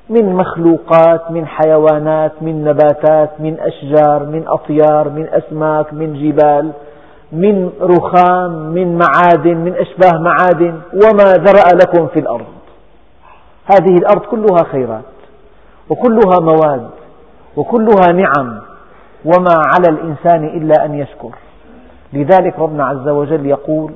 من 0.10 0.36
مخلوقات 0.36 1.32
من 1.32 1.48
حيوانات 1.48 2.32
من 2.42 2.64
نباتات 2.64 3.30
من 3.40 3.60
أشجار 3.60 4.26
من 4.26 4.48
أطيار 4.48 5.10
من 5.10 5.28
أسماك 5.30 5.94
من 5.94 6.14
جبال. 6.14 6.72
من 7.32 7.72
رخام 7.82 8.52
من 8.52 8.98
معادن 8.98 9.58
من 9.58 9.74
أشباه 9.76 10.20
معادن 10.22 10.82
وما 10.94 11.24
ذرأ 11.24 11.76
لكم 11.76 12.08
في 12.08 12.20
الأرض. 12.20 12.46
هذه 13.66 13.96
الأرض 13.96 14.22
كلها 14.22 14.64
خيرات 14.72 15.04
وكلها 15.90 16.40
مواد 16.42 16.90
وكلها 17.58 18.12
نعم 18.12 18.60
وما 19.26 19.56
على 19.66 19.90
الإنسان 19.90 20.46
إلا 20.46 20.86
أن 20.86 20.94
يشكر. 20.94 21.32
لذلك 22.14 22.60
ربنا 22.60 22.86
عز 22.86 23.08
وجل 23.08 23.46
يقول 23.46 23.92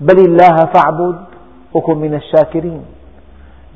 بل 0.00 0.18
الله 0.18 0.56
فاعبد 0.74 1.16
وكن 1.74 1.98
من 1.98 2.14
الشاكرين. 2.14 2.84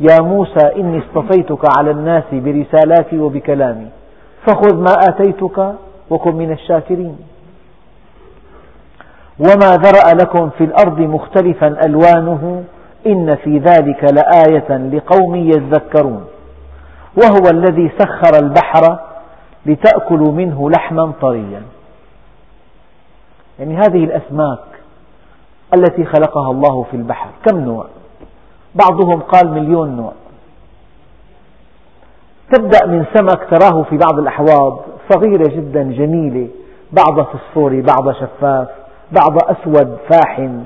يا 0.00 0.22
موسى 0.22 0.66
إني 0.76 1.02
اصطفيتك 1.02 1.78
على 1.78 1.90
الناس 1.90 2.24
برسالاتي 2.32 3.18
وبكلامي 3.18 3.86
فخذ 4.46 4.76
ما 4.76 4.92
آتيتك 5.08 5.74
وكن 6.10 6.34
من 6.34 6.52
الشاكرين. 6.52 7.18
وما 9.40 9.76
ذرأ 9.76 10.14
لكم 10.14 10.50
في 10.58 10.64
الأرض 10.64 11.00
مختلفا 11.00 11.66
ألوانه 11.86 12.64
إن 13.06 13.36
في 13.36 13.58
ذلك 13.58 14.04
لآية 14.12 14.76
لقوم 14.76 15.36
يذكرون 15.36 16.24
وهو 17.16 17.50
الذي 17.50 17.92
سخر 17.98 18.38
البحر 18.38 18.98
لتأكلوا 19.66 20.32
منه 20.32 20.70
لحما 20.70 21.12
طريا. 21.20 21.62
يعني 23.58 23.76
هذه 23.76 24.04
الأسماك 24.04 24.58
التي 25.74 26.04
خلقها 26.04 26.50
الله 26.50 26.82
في 26.90 26.96
البحر 26.96 27.28
كم 27.46 27.60
نوع؟ 27.60 27.86
بعضهم 28.74 29.20
قال 29.20 29.50
مليون 29.50 29.96
نوع. 29.96 30.12
تبدأ 32.52 32.86
من 32.86 33.04
سمك 33.14 33.46
تراه 33.50 33.82
في 33.82 33.96
بعض 33.96 34.18
الأحواض 34.18 34.80
صغيرة 35.10 35.48
جدا 35.48 35.82
جميلة 35.82 36.48
بعض 36.92 37.20
فسفوري 37.20 37.82
بعض 37.82 38.12
شفاف. 38.12 38.68
بعض 39.12 39.38
أسود 39.42 39.96
فاحم 40.10 40.62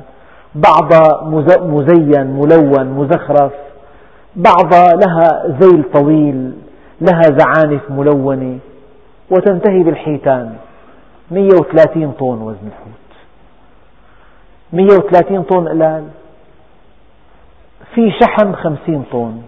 بعض 0.54 0.92
مزين 1.62 2.26
ملون 2.26 2.86
مزخرف 2.86 3.52
بعض 4.36 4.74
لها 4.74 5.46
ذيل 5.46 5.84
طويل 5.94 6.52
لها 7.00 7.22
زعانف 7.22 7.90
ملونة 7.90 8.58
وتنتهي 9.30 9.82
بالحيتان. 9.82 10.56
130 11.30 12.12
طن 12.12 12.24
وزن 12.24 12.66
الحوت. 12.66 13.12
130 14.72 15.42
طن 15.42 15.68
قلال. 15.68 16.04
في 17.94 18.12
شحم 18.20 18.52
50 18.52 19.04
طن. 19.12 19.42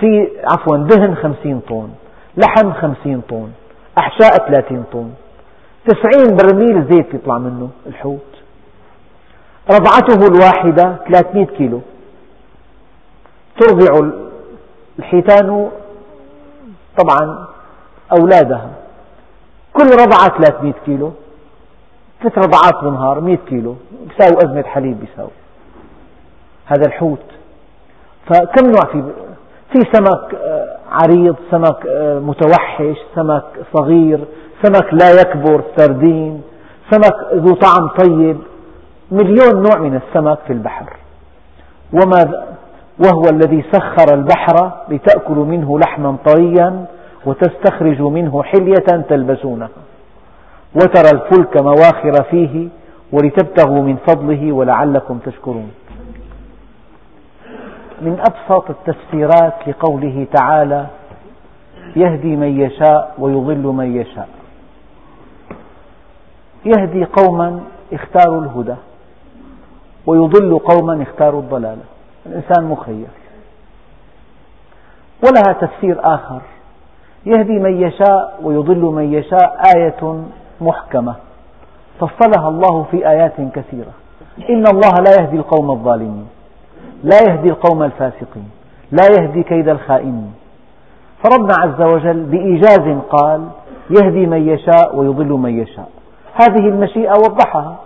في 0.00 0.28
عفوا 0.52 0.76
دهن 0.76 1.14
50 1.14 1.60
طن. 1.68 1.88
لحم 2.36 2.72
50 2.72 3.22
طن. 3.28 3.48
أحشاء 3.98 4.48
30 4.48 4.84
طن. 4.92 5.10
90 5.86 6.36
برميل 6.36 6.84
زيت 6.90 7.14
يطلع 7.14 7.38
منه 7.38 7.70
الحوت. 7.86 8.30
رضعته 9.70 10.26
الواحدة 10.26 10.96
300 11.08 11.46
كيلو. 11.46 11.80
ترضع 13.60 14.10
الحيتان 14.98 15.70
طبعا 16.98 17.46
أولادها. 18.12 18.70
كل 19.72 19.86
رضعة 19.86 20.38
300 20.38 20.74
كيلو. 20.86 21.12
ثلاث 22.22 22.38
رضعات 22.38 22.84
بالنهار 22.84 23.20
100 23.20 23.36
كيلو. 23.36 23.76
بيساوي 24.08 24.38
أزمة 24.44 24.62
حليب 24.62 25.00
بيساوي. 25.00 25.30
هذا 26.66 26.86
الحوت. 26.86 27.24
فكم 28.26 28.66
نوع 28.66 28.92
في 28.92 29.02
في 29.72 29.78
سمك 29.92 30.34
آه، 30.34 30.78
عريض 30.90 31.36
سمك 31.50 31.86
آه، 31.86 32.18
متوحش 32.18 32.96
سمك 33.14 33.44
صغير 33.74 34.24
سمك 34.62 34.94
لا 34.94 35.10
يكبر 35.20 35.62
سردين. 35.76 36.42
سمك 36.90 37.14
ذو 37.34 37.54
طعم 37.54 37.88
طيب. 37.88 38.38
مليون 39.10 39.62
نوع 39.62 39.78
من 39.78 39.96
السمك 39.96 40.38
في 40.46 40.52
البحر. 40.52 40.96
وما 41.92 42.44
وهو 43.06 43.22
الذي 43.32 43.64
سخر 43.72 44.14
البحر 44.14 44.70
لتأكلوا 44.88 45.44
منه 45.44 45.78
لحما 45.78 46.16
طريا 46.24 46.84
وتستخرجوا 47.26 48.10
منه 48.10 48.42
حلية 48.42 49.04
تلبسونها 49.08 49.68
وترى 50.74 51.10
الفلك 51.14 51.62
مواخر 51.62 52.24
فيه 52.30 52.68
ولتبتغوا 53.12 53.82
من 53.82 53.96
فضله 53.96 54.52
ولعلكم 54.52 55.18
تشكرون. 55.18 55.70
من 58.02 58.20
أبسط 58.20 58.70
التفسيرات 58.70 59.54
لقوله 59.66 60.26
تعالى 60.34 60.86
يهدي 61.96 62.36
من 62.36 62.60
يشاء 62.60 63.14
ويضل 63.18 63.62
من 63.62 63.96
يشاء. 63.96 64.28
يهدي 66.64 67.04
قوما 67.04 67.60
اختاروا 67.92 68.40
الهدى 68.42 68.74
ويضل 70.06 70.58
قوما 70.58 71.02
اختاروا 71.02 71.40
الضلالة. 71.40 71.82
الإنسان 72.26 72.64
مخير. 72.64 73.08
ولها 75.24 75.52
تفسير 75.52 76.14
آخر. 76.14 76.40
يهدي 77.26 77.58
من 77.58 77.80
يشاء 77.80 78.40
ويضل 78.42 78.80
من 78.80 79.12
يشاء 79.12 79.62
آية 79.76 80.24
محكمة. 80.60 81.14
فصلها 82.00 82.48
الله 82.48 82.86
في 82.90 83.08
آيات 83.08 83.40
كثيرة. 83.54 83.92
إن 84.50 84.64
الله 84.66 84.92
لا 85.06 85.20
يهدي 85.20 85.36
القوم 85.36 85.70
الظالمين. 85.70 86.28
لا 87.04 87.18
يهدي 87.28 87.48
القوم 87.48 87.82
الفاسقين. 87.82 88.50
لا 88.92 89.06
يهدي 89.20 89.42
كيد 89.42 89.68
الخائنين. 89.68 90.34
فربنا 91.24 91.54
عز 91.58 91.82
وجل 91.94 92.20
بإيجاز 92.20 92.98
قال 93.10 93.48
يهدي 93.90 94.26
من 94.26 94.48
يشاء 94.48 94.96
ويضل 94.96 95.28
من 95.28 95.58
يشاء. 95.58 95.88
هذه 96.40 96.68
المشيئة 96.68 97.12
وضحها. 97.12 97.76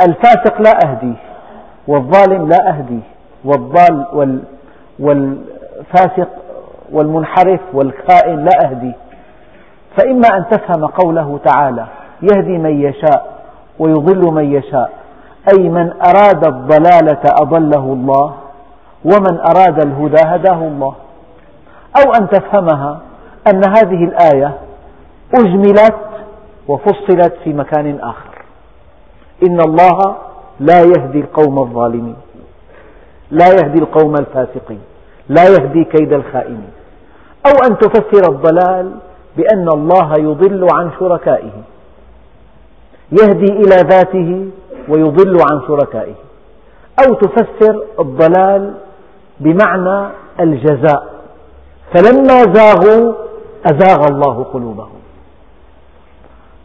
الفاسق 0.00 0.60
لا 0.60 0.90
أهديه 0.90 1.16
والظالم 1.88 2.48
لا 2.48 2.68
أهديه 2.68 3.00
والضال 3.44 4.06
وال 4.12 4.42
والفاسق 4.98 6.28
والمنحرف 6.92 7.60
والخائن 7.72 8.44
لا 8.44 8.50
أهديه. 8.64 8.94
فإما 9.96 10.28
أن 10.36 10.44
تفهم 10.50 10.86
قوله 10.86 11.38
تعالى 11.44 11.86
يهدي 12.22 12.58
من 12.58 12.80
يشاء 12.80 13.34
ويضل 13.78 14.32
من 14.32 14.52
يشاء 14.52 14.90
أي 15.52 15.68
من 15.68 15.92
أراد 15.92 16.46
الضلالة 16.46 17.20
أضله 17.42 17.92
الله 17.92 18.34
ومن 19.04 19.40
أراد 19.40 19.86
الهدى 19.86 20.22
هداه 20.26 20.58
الله. 20.68 20.94
أو 21.96 22.12
أن 22.12 22.28
تفهمها 22.28 22.98
أن 23.52 23.62
هذه 23.64 24.04
الآية 24.04 24.52
أجملت 25.34 25.94
وفصلت 26.68 27.34
في 27.44 27.52
مكان 27.52 27.98
آخر. 28.00 28.44
إن 29.48 29.60
الله 29.60 30.16
لا 30.60 30.80
يهدي 30.80 31.20
القوم 31.20 31.58
الظالمين. 31.58 32.16
لا 33.30 33.48
يهدي 33.48 33.78
القوم 33.78 34.14
الفاسقين. 34.14 34.80
لا 35.28 35.44
يهدي 35.44 35.84
كيد 35.84 36.12
الخائنين. 36.12 36.70
أو 37.46 37.70
أن 37.70 37.78
تفسر 37.78 38.32
الضلال 38.32 38.92
بأن 39.36 39.68
الله 39.68 40.12
يضل 40.18 40.68
عن 40.72 40.90
شركائه. 41.00 41.52
يهدي 43.12 43.52
إلى 43.52 43.76
ذاته 43.76 44.50
ويضل 44.88 45.36
عن 45.50 45.60
شركائه. 45.68 46.14
أو 47.06 47.14
تفسر 47.14 47.84
الضلال 48.00 48.74
بمعنى 49.40 50.08
الجزاء. 50.40 51.14
فلما 51.94 52.42
زاغوا 52.52 53.12
أزاغ 53.66 54.06
الله 54.10 54.44
قلوبهم. 54.52 54.93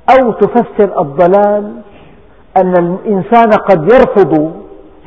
أو 0.10 0.32
تفسر 0.32 1.02
الضلال 1.02 1.74
أن 2.58 2.74
الإنسان 2.78 3.50
قد 3.50 3.84
يرفض 3.94 4.52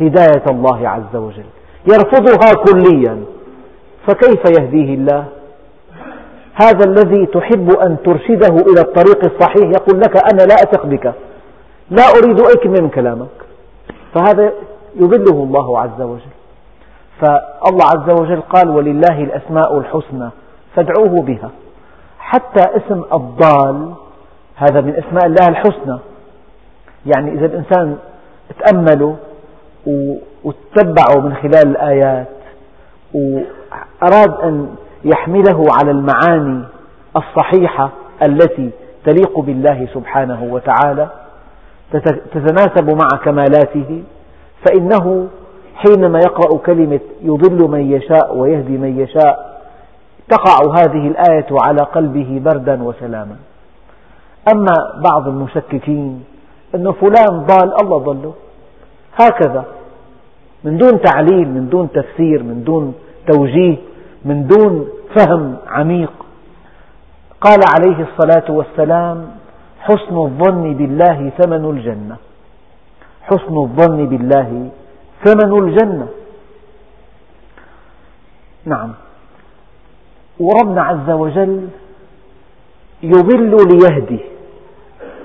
هداية 0.01 0.45
الله 0.51 0.89
عز 0.89 1.17
وجل. 1.17 1.45
يرفضها 1.93 2.55
كليا. 2.65 3.25
فكيف 4.07 4.61
يهديه 4.61 4.95
الله؟ 4.95 5.25
هذا 6.55 6.85
الذي 6.85 7.27
تحب 7.27 7.71
أن 7.71 7.97
ترشده 8.05 8.57
إلى 8.57 8.81
الطريق 8.81 9.25
الصحيح 9.25 9.71
يقول 9.71 10.01
لك 10.01 10.33
أنا 10.33 10.43
لا 10.43 10.55
أثق 10.55 10.87
بك. 10.87 11.13
لا 11.91 12.03
أريد 12.19 12.41
أي 12.41 12.69
من 12.69 12.89
كلامك. 12.89 13.29
فهذا 14.15 14.53
يضله 14.97 15.43
الله 15.43 15.81
عز 15.81 16.01
وجل. 16.01 16.33
فالله 17.21 17.85
عز 17.85 18.21
وجل 18.21 18.41
قال 18.41 18.71
ولله 18.71 19.23
الأسماء 19.23 19.79
الحسنى 19.79 20.31
فادعوه 20.77 21.23
بها. 21.23 21.51
حتى 22.19 22.61
اسم 22.77 23.03
الضال 23.13 23.93
هذا 24.57 24.81
من 24.81 24.95
أسماء 24.95 25.27
الله 25.27 25.49
الحسنى. 25.49 25.99
يعني 27.07 27.33
إذا 27.33 27.47
الإنسان 27.47 27.97
تأمله 28.59 29.17
واتبعه 30.45 31.21
من 31.21 31.35
خلال 31.35 31.69
الآيات 31.69 32.27
وأراد 33.15 34.41
أن 34.43 34.75
يحمله 35.05 35.65
على 35.81 35.91
المعاني 35.91 36.65
الصحيحة 37.17 37.91
التي 38.23 38.71
تليق 39.05 39.39
بالله 39.41 39.89
سبحانه 39.95 40.49
وتعالى 40.51 41.09
تتناسب 42.33 42.91
مع 42.91 43.09
كمالاته 43.25 44.03
فإنه 44.67 45.29
حينما 45.75 46.19
يقرأ 46.19 46.59
كلمة 46.59 47.01
يضل 47.23 47.71
من 47.71 47.93
يشاء 47.93 48.37
ويهدي 48.37 48.79
من 48.79 49.01
يشاء 49.01 49.61
تقع 50.29 50.75
هذه 50.75 51.09
الآية 51.09 51.47
على 51.51 51.83
قلبه 51.83 52.41
بردا 52.45 52.83
وسلاما. 52.83 53.37
أما 54.49 55.01
بعض 55.11 55.29
المشككين 55.29 56.25
أن 56.75 56.93
فلان 56.93 57.47
ضال 57.47 57.83
الله 57.83 57.99
ضله. 57.99 58.35
هكذا. 59.21 59.65
من 60.65 60.79
دون 60.79 61.01
تعليل 61.01 61.49
من 61.49 61.69
دون 61.69 61.89
تفسير 61.93 62.43
من 62.43 62.65
دون 62.65 62.95
توجيه 63.33 63.77
من 64.25 64.47
دون 64.47 64.89
فهم 65.17 65.57
عميق. 65.67 66.13
قال 67.41 67.61
عليه 67.75 68.07
الصلاة 68.09 68.51
والسلام 68.51 69.27
حسن 69.81 70.17
الظن 70.17 70.75
بالله 70.75 71.33
ثمن 71.39 71.71
الجنة. 71.71 72.17
حسن 73.23 73.57
الظن 73.57 74.07
بالله 74.07 74.71
ثمن 75.25 75.59
الجنة. 75.59 76.09
نعم. 78.65 78.93
وربنا 80.41 80.83
عز 80.83 81.11
وجل 81.11 81.69
يضل 83.03 83.57
ليهدي 83.69 84.32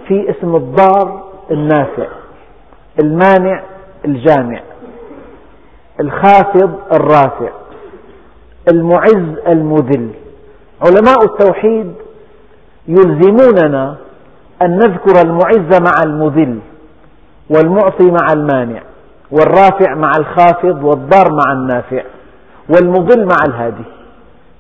في 0.08 0.30
اسم 0.30 0.56
الضار 0.56 1.24
النافع 1.52 2.08
المانع 3.04 3.64
الجامع 4.06 4.60
الخافض 6.00 6.80
الرافع 6.94 7.50
المعز 8.72 9.38
المذل. 9.48 10.10
علماء 10.86 11.24
التوحيد 11.24 11.94
يلزموننا 12.88 13.96
أن 14.62 14.78
نذكر 14.78 15.22
المعز 15.26 15.82
مع 15.82 15.94
المذل 16.06 16.60
والمعطي 17.50 18.12
مع 18.12 18.34
المانع 18.34 18.82
والرافع 19.32 19.96
مع 19.96 20.12
الخافض 20.20 20.84
والضار 20.84 21.34
مع 21.34 21.54
النافع 21.54 22.04
والمضل 22.70 23.26
مع 23.26 23.38
الهادي. 23.48 23.84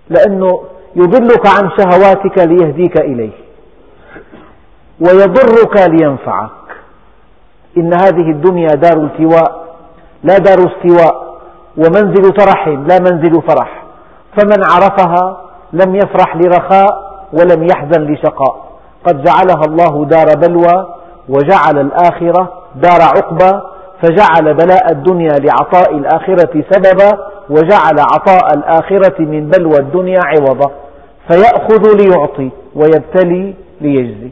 لأنه 0.09 0.63
يضلك 0.95 1.47
عن 1.47 1.69
شهواتك 1.77 2.37
ليهديك 2.47 3.01
إليه. 3.01 3.46
ويضرك 5.01 5.89
لينفعك. 5.89 6.49
إن 7.77 7.93
هذه 7.93 8.31
الدنيا 8.31 8.67
دار 8.67 8.97
التواء 9.03 9.67
لا 10.23 10.37
دار 10.37 10.57
استواء 10.57 11.37
ومنزل 11.77 12.31
ترح 12.31 12.67
لا 12.67 12.99
منزل 12.99 13.41
فرح. 13.47 13.83
فمن 14.37 14.63
عرفها 14.71 15.41
لم 15.73 15.95
يفرح 15.95 16.35
لرخاء 16.35 17.07
ولم 17.33 17.67
يحزن 17.71 18.13
لشقاء. 18.13 18.67
قد 19.05 19.23
جعلها 19.23 19.61
الله 19.67 20.05
دار 20.05 20.25
بلوى 20.47 20.87
وجعل 21.29 21.81
الآخرة 21.81 22.53
دار 22.75 23.01
عقبى 23.01 23.61
فجعل 24.01 24.53
بلاء 24.53 24.91
الدنيا 24.91 25.33
لعطاء 25.39 25.97
الآخرة 25.97 26.63
سببا 26.71 27.27
وجعل 27.49 27.99
عطاء 27.99 28.53
الآخرة 28.57 29.21
من 29.21 29.49
بلوى 29.49 29.77
الدنيا 29.79 30.19
عوضا. 30.25 30.71
فيأخذ 31.31 31.97
ليعطي 32.01 32.49
ويبتلي 32.75 33.53
ليجزي. 33.81 34.31